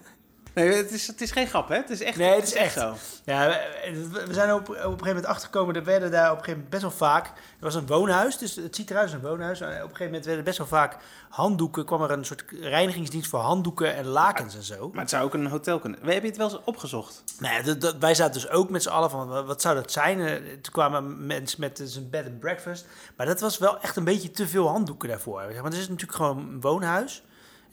Nee, 0.54 0.74
het 0.74 0.92
is, 0.92 1.08
het 1.08 1.22
is 1.22 1.32
geen 1.32 1.48
grap, 1.48 1.68
hè? 1.70 1.76
Het 1.76 1.90
is 1.90 2.02
echt, 2.02 2.18
Nee, 2.18 2.36
het 2.36 2.44
is 2.44 2.54
echt. 2.54 2.74
zo. 2.74 2.96
Ja, 3.26 3.48
we, 3.84 4.24
we 4.28 4.34
zijn 4.34 4.54
op, 4.54 4.60
op 4.62 4.68
een 4.70 4.76
gegeven 4.82 5.06
moment 5.08 5.26
achtergekomen. 5.26 5.76
Er 5.76 5.84
werden 5.84 6.12
daar 6.12 6.24
op 6.32 6.38
een 6.38 6.44
gegeven 6.44 6.54
moment 6.64 6.70
best 6.70 6.82
wel 6.82 7.10
vaak. 7.10 7.26
Er 7.28 7.34
was 7.60 7.76
een 7.76 7.88
woonhuis, 7.88 8.38
dus 8.38 8.56
het 8.56 8.76
ziet 8.76 8.90
eruit 8.90 9.06
als 9.06 9.14
een 9.14 9.30
woonhuis. 9.30 9.62
En 9.62 9.68
op 9.68 9.74
een 9.74 9.82
gegeven 9.82 10.06
moment 10.06 10.26
werden 10.26 10.44
best 10.44 10.58
wel 10.58 10.68
vaak 10.68 10.98
handdoeken. 11.30 11.86
kwam 11.86 12.02
er 12.04 12.12
een 12.12 12.26
soort 12.26 12.44
reinigingsdienst 12.62 13.30
voor 13.30 13.40
handdoeken 13.40 13.96
en 13.96 14.06
lakens 14.06 14.56
en 14.56 14.64
zo. 14.64 14.90
Maar 14.92 15.02
het 15.02 15.10
zou 15.10 15.24
ook 15.24 15.34
een 15.34 15.46
hotel 15.48 15.80
kunnen. 15.80 16.00
We 16.04 16.12
hebben 16.12 16.30
het 16.30 16.40
wel 16.40 16.50
eens 16.52 16.60
opgezocht. 16.64 17.24
Dat, 17.66 17.82
dat- 17.82 17.96
wij 18.00 18.16
zaten 18.16 18.34
dus 18.42 18.50
ook 18.50 18.70
met 18.70 18.84
z'n 18.84 18.90
allen 18.90 19.10
van, 19.10 19.28
wa- 19.28 19.44
wat 19.44 19.62
zou 19.62 19.76
dat 19.76 19.92
zijn? 19.92 20.20
Eh, 20.22 20.34
Toen 20.36 20.72
kwamen 20.74 21.26
mensen 21.26 21.60
met 21.60 21.78
dus 21.78 21.96
een 21.96 22.10
bed 22.10 22.26
and 22.26 22.40
breakfast. 22.40 22.86
Maar 23.18 23.26
dat 23.26 23.40
was 23.40 23.58
wel 23.58 23.80
echt 23.82 23.96
een 23.96 24.04
beetje 24.04 24.32
te 24.32 24.48
veel 24.48 24.68
handdoeken 24.68 25.10
daarvoor. 25.10 25.42
Want 25.54 25.64
het 25.74 25.82
is 25.82 25.88
natuurlijk 25.90 26.18
gewoon 26.18 26.38
een 26.38 26.62
woonhuis. 26.62 27.24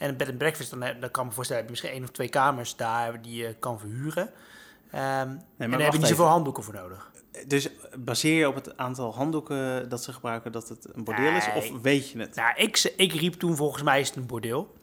En 0.01 0.09
een 0.09 0.17
bed 0.17 0.29
and 0.29 0.39
breakfast, 0.39 0.71
dan, 0.71 0.83
heb- 0.83 1.01
dan 1.01 1.11
kan 1.11 1.23
ik 1.23 1.29
me 1.29 1.35
voorstellen, 1.35 1.63
heb 1.63 1.71
je 1.75 1.79
misschien 1.81 1.99
één 2.01 2.09
of 2.09 2.15
twee 2.15 2.29
kamers 2.29 2.77
daar 2.77 3.23
die 3.23 3.37
je 3.43 3.55
kan 3.59 3.79
verhuren. 3.79 4.31
Ehm, 4.91 5.01
en 5.03 5.41
daar 5.59 5.69
heb 5.71 5.93
je 5.93 5.99
niet 5.99 6.07
zoveel 6.09 6.27
handdoeken 6.27 6.63
voor 6.63 6.75
nodig. 6.75 7.11
Dus 7.47 7.69
baseer 7.99 8.39
je 8.39 8.49
op 8.49 8.55
het 8.55 8.77
aantal 8.77 9.15
handdoeken 9.15 9.89
dat 9.89 10.03
ze 10.03 10.13
gebruiken 10.13 10.53
dat 10.53 10.69
het 10.69 10.87
een 10.93 11.05
bordeel 11.05 11.33
is? 11.37 11.47
Of 11.57 11.81
weet 11.83 12.11
je 12.11 12.19
het? 12.19 12.35
Nou, 12.35 12.53
ik, 12.57 12.93
ik 12.97 13.13
riep 13.13 13.35
toen 13.35 13.57
volgens 13.57 13.83
mij 13.83 14.01
is 14.01 14.09
het 14.09 14.17
een 14.17 14.27
bordeel. 14.27 14.75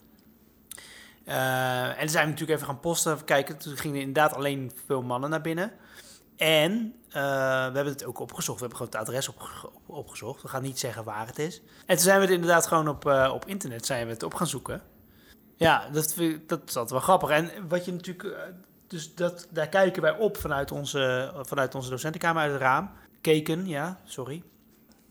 Eh, 1.26 1.88
en 1.90 2.00
toen 2.00 2.10
zijn 2.10 2.24
we 2.26 2.30
natuurlijk 2.32 2.60
even 2.60 2.66
gaan 2.72 2.80
posten, 2.80 3.14
even 3.14 3.26
kijken. 3.26 3.58
Toen 3.58 3.78
gingen 3.78 4.00
inderdaad 4.00 4.34
alleen 4.34 4.72
veel 4.86 5.02
mannen 5.02 5.30
naar 5.30 5.42
binnen. 5.42 5.72
En 6.36 6.94
eh, 7.08 7.14
we 7.14 7.74
hebben 7.74 7.86
het 7.86 8.06
ook 8.06 8.20
opgezocht. 8.20 8.60
We 8.60 8.66
hebben 8.68 8.78
gewoon 8.88 9.00
het 9.00 9.10
adres 9.10 9.28
opge- 9.30 9.68
op- 9.68 9.82
opgezocht. 9.86 10.42
We 10.42 10.48
gaan 10.48 10.62
niet 10.62 10.80
zeggen 10.80 11.04
waar 11.04 11.28
het 11.28 11.40
is. 11.40 11.62
En 11.86 11.96
toen 11.96 12.04
zijn 12.06 12.18
we 12.20 12.26
het 12.26 12.34
inderdaad 12.34 12.68
gewoon 12.68 12.88
op, 12.88 13.06
eh, 13.08 13.32
op 13.34 13.46
internet 13.46 13.86
zijn 13.86 14.06
we 14.08 14.14
het 14.14 14.24
op 14.24 14.34
gaan 14.34 14.48
zoeken. 14.48 14.82
Ja, 15.58 15.90
dat, 15.92 16.14
vind 16.14 16.34
ik- 16.36 16.50
dat 16.50 16.60
is 16.66 16.76
altijd 16.76 16.92
wel 16.92 17.00
grappig. 17.00 17.30
En 17.30 17.68
wat 17.68 17.86
je 17.86 17.92
natuurlijk... 17.94 18.24
eh, 18.24 18.42
dus 18.88 19.16
dat, 19.16 19.48
daar 19.50 19.68
kijken 19.70 20.02
wij 20.02 20.18
op 20.18 20.38
vanuit 20.38 20.72
onze, 20.72 21.32
vanuit 21.36 21.76
onze 21.76 21.90
docentenkamer 21.90 22.42
uit 22.42 22.52
het 22.52 22.62
raam. 22.62 22.90
Keken, 23.22 23.68
ja, 23.68 24.00
sorry. 24.06 24.44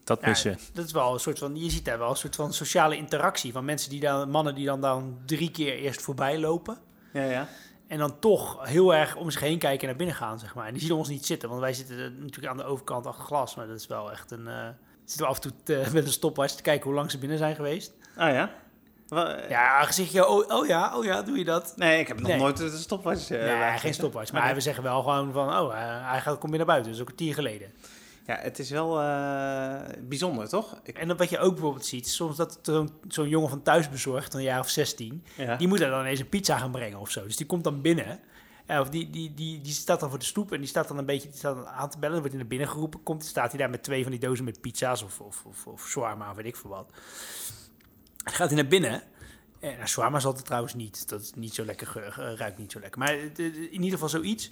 dat 0.03 0.19
Ja, 0.21 0.27
Dat 0.73 0.85
is 0.85 0.91
wel 0.91 1.13
een 1.13 1.19
soort 1.19 1.39
van, 1.39 1.55
je 1.55 1.69
ziet 1.69 1.85
daar 1.85 1.97
wel 1.97 2.09
een 2.09 2.15
soort 2.15 2.35
van 2.35 2.53
sociale 2.53 2.95
interactie 2.97 3.51
van 3.51 3.65
mensen 3.65 3.89
die 3.89 3.99
dan, 3.99 4.29
mannen 4.29 4.55
die 4.55 4.65
dan, 4.65 4.81
dan 4.81 5.17
drie 5.25 5.51
keer 5.51 5.73
eerst 5.77 6.01
voorbij 6.01 6.39
lopen. 6.39 6.77
Ja, 7.13 7.23
ja. 7.23 7.47
En 7.87 7.97
dan 7.97 8.19
toch 8.19 8.67
heel 8.67 8.93
erg 8.95 9.15
om 9.15 9.31
zich 9.31 9.41
heen 9.41 9.59
kijken 9.59 9.81
en 9.81 9.87
naar 9.87 9.95
binnen 9.95 10.15
gaan, 10.15 10.39
zeg 10.39 10.55
maar. 10.55 10.67
En 10.67 10.73
die 10.73 10.81
zien 10.81 10.91
ons 10.91 11.09
niet 11.09 11.25
zitten, 11.25 11.49
want 11.49 11.61
wij 11.61 11.73
zitten 11.73 11.97
natuurlijk 12.19 12.47
aan 12.47 12.57
de 12.57 12.63
overkant 12.63 13.05
achter 13.05 13.23
glas. 13.25 13.55
Maar 13.55 13.67
dat 13.67 13.79
is 13.79 13.87
wel 13.87 14.11
echt 14.11 14.31
een... 14.31 14.47
eh 14.47 14.67
zitten 15.05 15.25
we 15.25 15.31
af 15.31 15.35
en 15.35 15.41
toe 15.41 15.51
te- 15.63 15.89
met 15.93 16.05
een 16.05 16.11
stopwatch 16.11 16.53
te 16.53 16.61
kijken 16.61 16.85
hoe 16.85 16.93
lang 16.93 17.11
ze 17.11 17.17
binnen 17.17 17.37
zijn 17.37 17.55
geweest. 17.55 17.93
Ah 18.15 18.33
ja? 18.33 18.51
Ja, 19.49 19.83
gezichtje, 19.83 20.27
oh, 20.27 20.45
oh 20.57 20.67
ja, 20.67 20.97
oh 20.97 21.03
ja, 21.05 21.21
doe 21.21 21.37
je 21.37 21.43
dat? 21.43 21.73
Nee, 21.75 21.99
ik 21.99 22.07
heb 22.07 22.19
nog 22.19 22.27
Nee. 22.29 22.37
nooit 22.39 22.59
een 22.59 22.69
stopwatch. 22.71 23.29
eh, 23.29 23.59
nee, 23.69 23.77
geen 23.79 23.93
stopwatch. 23.93 24.31
Maar 24.31 24.53
we 24.53 24.61
zeggen 24.61 24.83
wel 24.83 25.01
gewoon 25.01 25.31
van, 25.31 25.57
oh, 25.59 25.73
eh, 25.73 26.09
hij 26.11 26.21
gaat, 26.21 26.37
komt 26.37 26.49
weer 26.49 26.57
naar 26.57 26.65
buiten. 26.67 26.91
Dus 26.91 27.01
ook 27.01 27.09
een 27.09 27.15
kwartier 27.15 27.33
geleden. 27.33 27.71
Ja, 28.25 28.37
het 28.41 28.59
is 28.59 28.69
wel 28.69 29.01
eh, 29.01 29.75
bijzonder, 30.01 30.49
toch? 30.49 30.79
Ik, 30.83 30.97
En 30.97 31.17
wat 31.17 31.29
je 31.29 31.39
ook 31.39 31.53
bijvoorbeeld 31.53 31.85
ziet, 31.85 32.07
soms 32.07 32.35
dat 32.35 32.59
zo'n 33.07 33.29
jongen 33.29 33.49
van 33.49 33.61
thuis 33.61 33.89
bezorgd, 33.89 34.33
een 34.33 34.41
jaar 34.41 34.59
of 34.59 34.69
16, 34.69 35.23
ja. 35.35 35.55
Die 35.55 35.67
moet 35.67 35.79
er 35.81 35.89
dan 35.89 35.99
ineens 35.99 36.19
een 36.19 36.29
pizza 36.29 36.57
gaan 36.57 36.71
brengen 36.71 36.99
of 36.99 37.11
zo. 37.11 37.23
Dus 37.23 37.37
die 37.37 37.45
komt 37.45 37.63
dan 37.63 37.81
binnen. 37.81 38.19
Eh, 38.65 38.79
of 38.79 38.89
die, 38.89 39.09
die, 39.09 39.33
die, 39.33 39.61
die 39.61 39.73
staat 39.73 39.99
dan 39.99 40.09
voor 40.09 40.19
de 40.19 40.25
stoep 40.25 40.51
en 40.51 40.59
die 40.59 40.67
staat 40.67 40.87
dan 40.87 40.97
een 40.97 41.05
beetje 41.05 41.27
die 41.29 41.37
staat 41.37 41.55
dan 41.55 41.67
aan 41.67 41.89
te 41.89 41.97
bellen. 41.99 42.13
Dan 42.21 42.23
wordt 42.23 42.29
hij 42.29 42.37
naar 42.37 42.47
binnen 42.47 42.67
geroepen. 42.69 43.03
Komt, 43.03 43.25
staat 43.25 43.49
hij 43.49 43.59
daar 43.59 43.69
met 43.69 43.83
twee 43.83 44.01
van 44.03 44.11
die 44.11 44.19
dozen 44.19 44.45
met 44.45 44.61
pizza's 44.61 45.03
of, 45.03 45.19
of, 45.19 45.43
of, 45.45 45.67
of 45.67 45.87
shawarma, 45.87 46.35
weet 46.35 46.45
ik 46.45 46.55
veel 46.55 46.69
wat. 46.69 46.91
Gaat 48.31 48.47
hij 48.47 48.55
naar 48.61 48.67
binnen. 48.67 49.01
En 49.59 49.75
nou, 49.75 49.87
shawarma 49.87 50.17
is 50.17 50.25
altijd 50.25 50.45
trouwens 50.45 50.73
niet. 50.73 51.09
Dat 51.09 51.21
is 51.21 51.31
niet 51.35 51.53
zo 51.53 51.65
lekker, 51.65 52.13
ruikt 52.37 52.57
niet 52.57 52.71
zo 52.71 52.79
lekker. 52.79 52.99
Maar 52.99 53.11
het- 53.11 53.37
het- 53.37 53.55
in 53.55 53.71
ieder 53.71 53.91
geval 53.91 54.09
zoiets. 54.09 54.51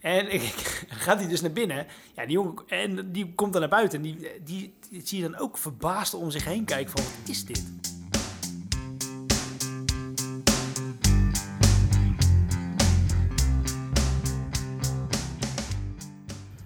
En 0.00 0.30
ik, 0.34 0.84
gaat 0.88 1.18
hij 1.18 1.28
dus 1.28 1.40
naar 1.40 1.52
binnen. 1.52 1.86
Ja, 2.16 2.22
die 2.22 2.32
jongen, 2.32 2.54
en 2.68 3.12
die 3.12 3.34
komt 3.34 3.52
dan 3.52 3.60
naar 3.60 3.70
buiten. 3.70 3.98
En 3.98 4.04
die, 4.04 4.30
die, 4.44 4.74
die 4.90 5.02
zie 5.06 5.22
je 5.22 5.28
dan 5.30 5.38
ook 5.40 5.58
verbaasd 5.58 6.14
om 6.14 6.30
zich 6.30 6.44
heen 6.44 6.64
kijken 6.64 6.90
van, 6.92 7.04
wat 7.04 7.28
is 7.28 7.44
dit? 7.44 7.64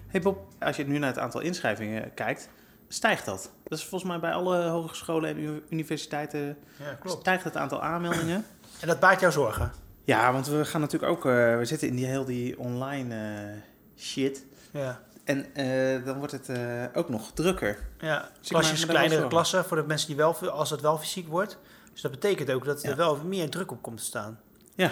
Hey 0.07 0.21
Bob, 0.21 0.47
als 0.59 0.75
je 0.75 0.85
nu 0.85 0.97
naar 0.97 1.09
het 1.09 1.17
aantal 1.19 1.41
inschrijvingen 1.41 2.13
kijkt, 2.13 2.49
stijgt 2.93 3.25
dat? 3.25 3.51
Dat 3.63 3.77
is 3.77 3.85
volgens 3.85 4.11
mij 4.11 4.19
bij 4.19 4.33
alle 4.33 4.67
hogescholen 4.67 5.29
en 5.29 5.63
universiteiten 5.69 6.57
Ja, 6.79 7.09
stijgt 7.09 7.43
het 7.43 7.57
aantal 7.57 7.81
aanmeldingen. 7.81 8.45
En 8.79 8.87
dat 8.87 8.99
baart 8.99 9.19
jou 9.19 9.31
zorgen? 9.31 9.71
Ja, 10.03 10.31
want 10.31 10.47
we 10.47 10.65
gaan 10.65 10.81
natuurlijk 10.81 11.11
ook, 11.11 11.25
eh, 11.25 11.57
we 11.57 11.65
zitten 11.65 11.87
in 11.87 11.95
die 11.95 12.05
heel 12.05 12.25
die 12.25 12.59
online 12.59 13.15
eh, 13.15 14.03
shit. 14.03 14.45
Ja. 14.71 15.01
En 15.23 15.55
eh, 15.55 16.05
dan 16.05 16.17
wordt 16.17 16.31
het 16.31 16.49
ook 16.93 17.09
nog 17.09 17.31
drukker. 17.33 17.77
Ja, 17.99 18.29
Dus 18.39 18.49
klasjes, 18.49 18.85
kleinere 18.85 19.27
klassen 19.27 19.65
voor 19.65 19.77
de 19.77 19.83
mensen 19.83 20.07
die 20.07 20.15
wel, 20.15 20.49
als 20.49 20.69
het 20.69 20.81
wel 20.81 20.97
fysiek 20.97 21.27
wordt. 21.27 21.57
Dus 21.91 22.01
dat 22.01 22.11
betekent 22.11 22.51
ook 22.51 22.65
dat 22.65 22.83
er 22.83 22.95
wel 22.95 23.17
meer 23.23 23.49
druk 23.49 23.71
op 23.71 23.81
komt 23.81 23.97
te 23.97 24.03
staan. 24.03 24.39
Ja. 24.75 24.91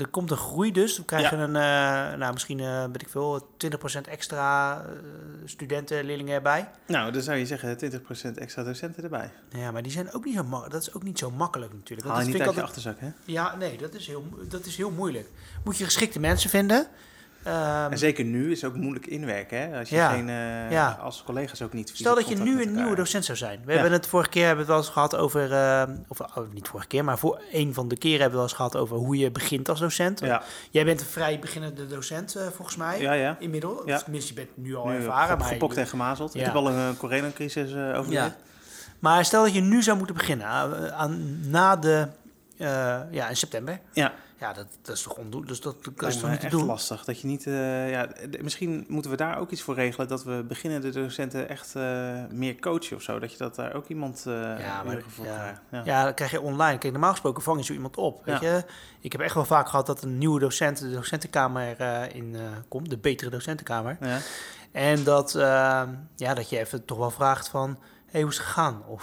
Er 0.00 0.08
komt 0.08 0.30
een 0.30 0.36
groei 0.36 0.72
dus. 0.72 0.96
We 0.96 1.04
krijgen 1.04 1.38
een, 1.38 1.56
eh, 1.56 2.18
nou 2.18 2.32
misschien, 2.32 2.60
eh 2.60 2.84
weet 2.84 3.02
ik 3.02 3.08
veel, 3.08 3.48
20% 3.56 4.08
extra 4.08 4.80
eh, 4.80 4.90
studenten, 5.44 6.04
leerlingen 6.04 6.34
erbij. 6.34 6.68
Nou, 6.86 7.12
dan 7.12 7.22
zou 7.22 7.38
je 7.38 7.46
zeggen 7.46 7.76
20% 7.76 8.38
extra 8.38 8.62
docenten 8.62 9.02
erbij. 9.02 9.30
Ja, 9.48 9.70
maar 9.70 9.82
die 9.82 9.92
zijn 9.92 10.12
ook 10.12 10.24
niet 10.24 10.34
zo 10.34 10.44
ma- 10.44 10.68
dat 10.68 10.82
is 10.82 10.94
ook 10.94 11.02
niet 11.02 11.18
zo 11.18 11.30
makkelijk 11.30 11.72
natuurlijk. 11.72 12.08
Haal 12.08 12.18
je 12.18 12.24
dat 12.24 12.32
niet 12.34 12.42
vind 12.42 12.56
uit 12.56 12.58
ik 12.58 12.64
je 12.64 12.68
achterzak, 12.68 13.00
hè? 13.00 13.32
ja, 13.32 13.56
nee, 13.56 13.78
dat 13.78 13.94
is, 13.94 14.06
heel, 14.06 14.24
dat 14.48 14.64
is 14.66 14.76
heel 14.76 14.90
moeilijk. 14.90 15.28
Moet 15.64 15.76
je 15.78 15.84
geschikte 15.84 16.20
mensen 16.20 16.50
vinden. 16.50 16.86
Ehm, 17.42 17.90
En 17.92 17.98
zeker 17.98 18.24
nu 18.24 18.50
is 18.50 18.62
het 18.62 18.70
ook 18.70 18.76
moeilijk 18.76 19.06
inwerken, 19.06 19.60
hè? 19.60 19.78
Als 19.78 19.88
je 19.88 19.96
Ja. 19.96 20.10
geen, 20.10 20.28
eh, 20.28 20.70
Ja. 20.70 20.98
als 21.02 21.22
collega's 21.26 21.62
ook 21.62 21.72
niet 21.72 21.90
Stel 21.94 22.14
dat 22.14 22.28
je 22.28 22.36
nu 22.36 22.62
een 22.62 22.74
nieuwe 22.74 22.94
docent 22.96 23.24
zou 23.24 23.38
zijn. 23.38 23.60
We 23.64 23.68
Ja. 23.72 23.78
hebben 23.78 23.92
het 23.92 24.06
vorige 24.06 24.30
keer 24.30 24.46
hebben 24.46 24.66
we 24.66 24.72
het 24.72 24.80
wel 24.80 24.86
eens 24.86 24.94
gehad 24.94 25.16
over, 25.16 25.52
eh, 25.52 25.82
of 26.08 26.20
oh, 26.20 26.36
niet 26.52 26.68
vorige 26.68 26.88
keer, 26.88 27.04
maar 27.04 27.18
voor 27.18 27.40
een 27.52 27.74
van 27.74 27.88
de 27.88 27.96
keren 27.98 28.20
hebben 28.20 28.30
we 28.30 28.36
wel 28.36 28.46
eens 28.46 28.56
gehad 28.56 28.76
over 28.76 28.96
hoe 28.96 29.16
je 29.18 29.30
begint 29.30 29.68
als 29.68 29.80
docent. 29.80 30.20
Ja, 30.20 30.42
Jij 30.70 30.84
bent 30.84 31.00
een 31.00 31.06
vrij 31.06 31.38
beginnende 31.38 31.86
docent, 31.86 32.34
eh, 32.36 32.42
volgens 32.54 32.76
mij, 32.76 33.00
ja, 33.00 33.12
ja. 33.12 33.36
inmiddels. 33.38 33.82
Ja. 33.84 33.98
Tenminste, 33.98 34.34
je 34.34 34.40
bent 34.40 34.56
nu 34.66 34.74
al 34.76 34.86
Nu 34.88 34.94
ervaren. 34.96 35.38
Maar, 35.38 35.46
gepokt 35.48 35.76
en 35.76 35.86
gemazeld. 35.86 36.32
Ja. 36.32 36.38
Ik 36.40 36.46
heb 36.46 36.54
al 36.54 36.68
een 36.70 36.96
coronacrisis 36.96 37.70
overleefd. 37.74 38.10
ja. 38.10 38.36
maar 38.98 39.24
stel 39.24 39.42
dat 39.44 39.54
je 39.54 39.60
nu 39.60 39.82
zou 39.82 39.96
moeten 39.96 40.16
beginnen, 40.16 40.46
aan, 40.46 40.92
aan- 40.92 41.40
na 41.50 41.76
de, 41.76 42.06
ja, 43.10 43.28
in 43.28 43.36
september. 43.36 43.80
Ja. 43.92 44.12
Ja, 44.40 44.52
dat, 44.52 44.66
dat 44.82 44.96
is 44.96 45.02
toch 45.02 45.16
ondoen, 45.16 45.44
dus 45.44 45.60
dat, 45.60 45.76
dat 45.94 46.08
is 46.08 46.18
toch 46.18 46.30
niet 46.30 46.40
te 46.40 46.48
doen? 46.48 46.64
lastig. 46.66 47.04
Dat 47.04 47.20
je 47.20 47.26
niet, 47.26 47.46
eh, 47.46 47.90
ja, 47.90 48.08
misschien 48.40 48.84
moeten 48.88 49.10
we 49.10 49.16
daar 49.16 49.38
ook 49.38 49.50
iets 49.50 49.62
voor 49.62 49.74
regelen. 49.74 50.08
Dat 50.08 50.24
we 50.24 50.44
beginnende 50.48 50.90
docenten 50.90 51.48
echt 51.48 51.74
eh, 51.76 51.82
meer 52.32 52.58
coachen 52.60 52.96
of 52.96 53.02
zo. 53.02 53.18
Dat 53.18 53.32
je 53.32 53.38
dat 53.38 53.54
daar 53.54 53.74
ook 53.74 53.88
iemand 53.88 54.24
eh 54.26 54.32
Ja, 54.34 54.82
maar 54.82 55.02
ja. 55.22 55.60
Ja. 55.70 55.82
Ja, 55.84 56.04
dan 56.04 56.14
krijg 56.14 56.30
je 56.30 56.40
online. 56.40 56.78
Kijk, 56.78 56.92
normaal 56.92 57.10
gesproken 57.10 57.42
vang 57.42 57.58
je 57.58 57.64
zo 57.64 57.72
iemand 57.72 57.96
op. 57.96 58.24
Weet 58.24 58.40
Ja. 58.40 58.54
je? 58.56 58.64
Ik 59.00 59.12
heb 59.12 59.20
echt 59.20 59.34
wel 59.34 59.44
vaak 59.44 59.68
gehad 59.68 59.86
dat 59.86 60.02
een 60.02 60.18
nieuwe 60.18 60.40
docent 60.40 60.78
de 60.78 60.90
docentenkamer 60.90 61.80
in 62.14 62.36
komt, 62.68 62.90
de 62.90 62.98
betere 62.98 63.30
docentenkamer. 63.30 63.96
Ja. 64.00 64.18
En 64.72 65.04
dat, 65.04 65.34
eh, 65.34 65.82
ja, 66.16 66.34
dat 66.34 66.48
je 66.50 66.58
even 66.58 66.84
toch 66.84 66.98
wel 66.98 67.10
vraagt 67.10 67.48
van... 67.48 67.78
hey, 68.06 68.20
hoe 68.20 68.30
is 68.30 68.36
het 68.36 68.46
gegaan? 68.46 68.82
Of 68.86 69.02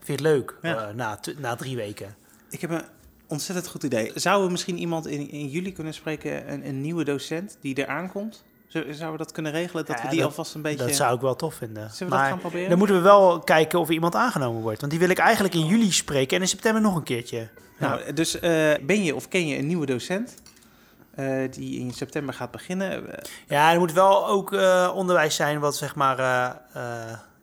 vind 0.00 0.06
je 0.06 0.12
het 0.12 0.20
leuk 0.20 0.56
na, 0.94 1.18
na 1.38 1.56
drie 1.56 1.76
weken? 1.76 2.16
Ik 2.50 2.60
heb 2.60 2.70
een 2.70 2.84
ontzettend 3.30 3.68
goed 3.68 3.82
idee. 3.82 4.12
Zouden 4.14 4.46
we 4.46 4.52
misschien 4.52 4.78
iemand 4.78 5.06
in, 5.06 5.30
in 5.30 5.48
jullie 5.48 5.72
kunnen 5.72 5.94
spreken, 5.94 6.52
een, 6.52 6.66
een 6.68 6.80
nieuwe 6.80 7.04
docent 7.04 7.56
die 7.60 7.74
er 7.74 7.86
aankomt? 7.86 8.44
Zou- 8.66 8.84
Zouden 8.84 9.10
we 9.12 9.16
dat 9.24 9.32
kunnen 9.32 9.52
regelen? 9.52 9.84
Dat 9.86 9.96
Ja, 9.96 10.02
we 10.02 10.08
die 10.08 10.18
dat- 10.18 10.28
alvast 10.28 10.54
een 10.54 10.62
beetje... 10.62 10.86
Dat 10.86 10.94
zou 10.94 11.14
ik 11.14 11.20
wel 11.20 11.36
tof 11.36 11.54
vinden. 11.54 11.90
Zullen 11.90 12.12
we 12.12 12.18
maar 12.18 12.18
dat 12.18 12.28
gaan 12.32 12.38
proberen? 12.40 12.68
dan 12.68 12.78
moeten 12.78 12.96
we 12.96 13.02
wel 13.02 13.38
kijken 13.40 13.78
of 13.78 13.88
er 13.88 13.94
iemand 13.94 14.14
aangenomen 14.14 14.62
wordt. 14.62 14.80
Want 14.80 14.92
die 14.92 15.00
wil 15.00 15.10
ik 15.10 15.18
eigenlijk 15.18 15.54
in 15.54 15.66
juli 15.66 15.92
spreken 15.92 16.36
en 16.36 16.42
in 16.42 16.48
september 16.48 16.82
nog 16.82 16.96
een 16.96 17.02
keertje. 17.02 17.48
Nou, 17.78 18.12
dus 18.12 18.38
eh, 18.40 18.50
ben 18.82 19.02
je 19.04 19.14
of 19.14 19.28
ken 19.28 19.46
je 19.46 19.56
een 19.58 19.66
nieuwe 19.66 19.86
docent 19.86 20.34
eh, 21.14 21.50
die 21.50 21.80
in 21.80 21.92
september 21.92 22.34
gaat 22.34 22.50
beginnen? 22.50 23.12
Eh, 23.18 23.24
Ja, 23.48 23.72
er 23.72 23.78
moet 23.78 23.92
wel 23.92 24.26
ook 24.28 24.50
onderwijs 24.94 25.34
zijn 25.36 25.60
wat 25.60 25.76
zeg 25.76 25.94
maar 25.94 26.60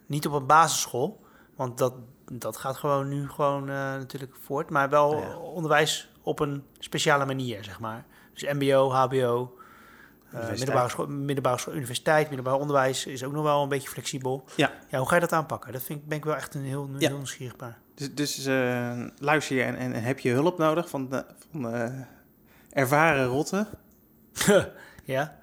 niet 0.07 0.27
op 0.27 0.33
een 0.33 0.45
basisschool. 0.45 1.25
Want 1.55 1.77
dat, 1.77 1.93
dat 2.31 2.57
gaat 2.57 2.77
gewoon 2.77 3.07
nu 3.07 3.29
gewoon 3.29 3.61
eh, 3.69 3.75
natuurlijk 3.75 4.35
voort. 4.43 4.69
Maar 4.69 4.89
wel 4.89 5.09
Oh 5.09 5.21
ja. 5.21 5.35
onderwijs 5.37 6.09
op 6.21 6.39
een 6.39 6.63
speciale 6.79 7.25
manier, 7.25 7.63
zeg 7.63 7.79
maar. 7.79 8.05
Dus 8.33 8.53
mbo, 8.53 8.91
hbo, 8.91 9.57
eh, 10.31 10.49
middelbare, 10.49 10.89
school, 10.89 11.07
middelbare 11.07 11.57
school, 11.57 11.73
universiteit, 11.73 12.27
middelbaar 12.27 12.59
onderwijs 12.59 13.05
is 13.05 13.23
ook 13.23 13.33
nog 13.33 13.43
wel 13.43 13.63
een 13.63 13.69
beetje 13.69 13.89
flexibel. 13.89 14.43
Ja. 14.55 14.71
ja 14.89 14.97
hoe 14.97 15.07
ga 15.07 15.15
je 15.15 15.21
dat 15.21 15.31
aanpakken? 15.31 15.71
Dat 15.73 15.83
vind 15.83 15.99
ik, 15.99 16.07
ben 16.07 16.17
ik 16.17 16.25
wel 16.25 16.35
echt 16.35 16.53
een 16.53 16.63
heel, 16.63 16.89
Ja. 16.97 17.07
heel 17.07 17.17
nieuwsgierig 17.17 17.57
naar. 17.57 17.77
Dus, 17.95 18.13
dus 18.13 18.45
eh, 18.45 19.05
luister 19.19 19.55
je 19.55 19.63
en, 19.63 19.75
en, 19.75 19.93
en 19.93 20.03
heb 20.03 20.19
je 20.19 20.31
hulp 20.31 20.57
nodig 20.57 20.89
van, 20.89 21.09
de, 21.09 21.25
van 21.51 21.73
ervaren 22.69 23.25
rotten? 23.25 23.67
ja? 25.03 25.35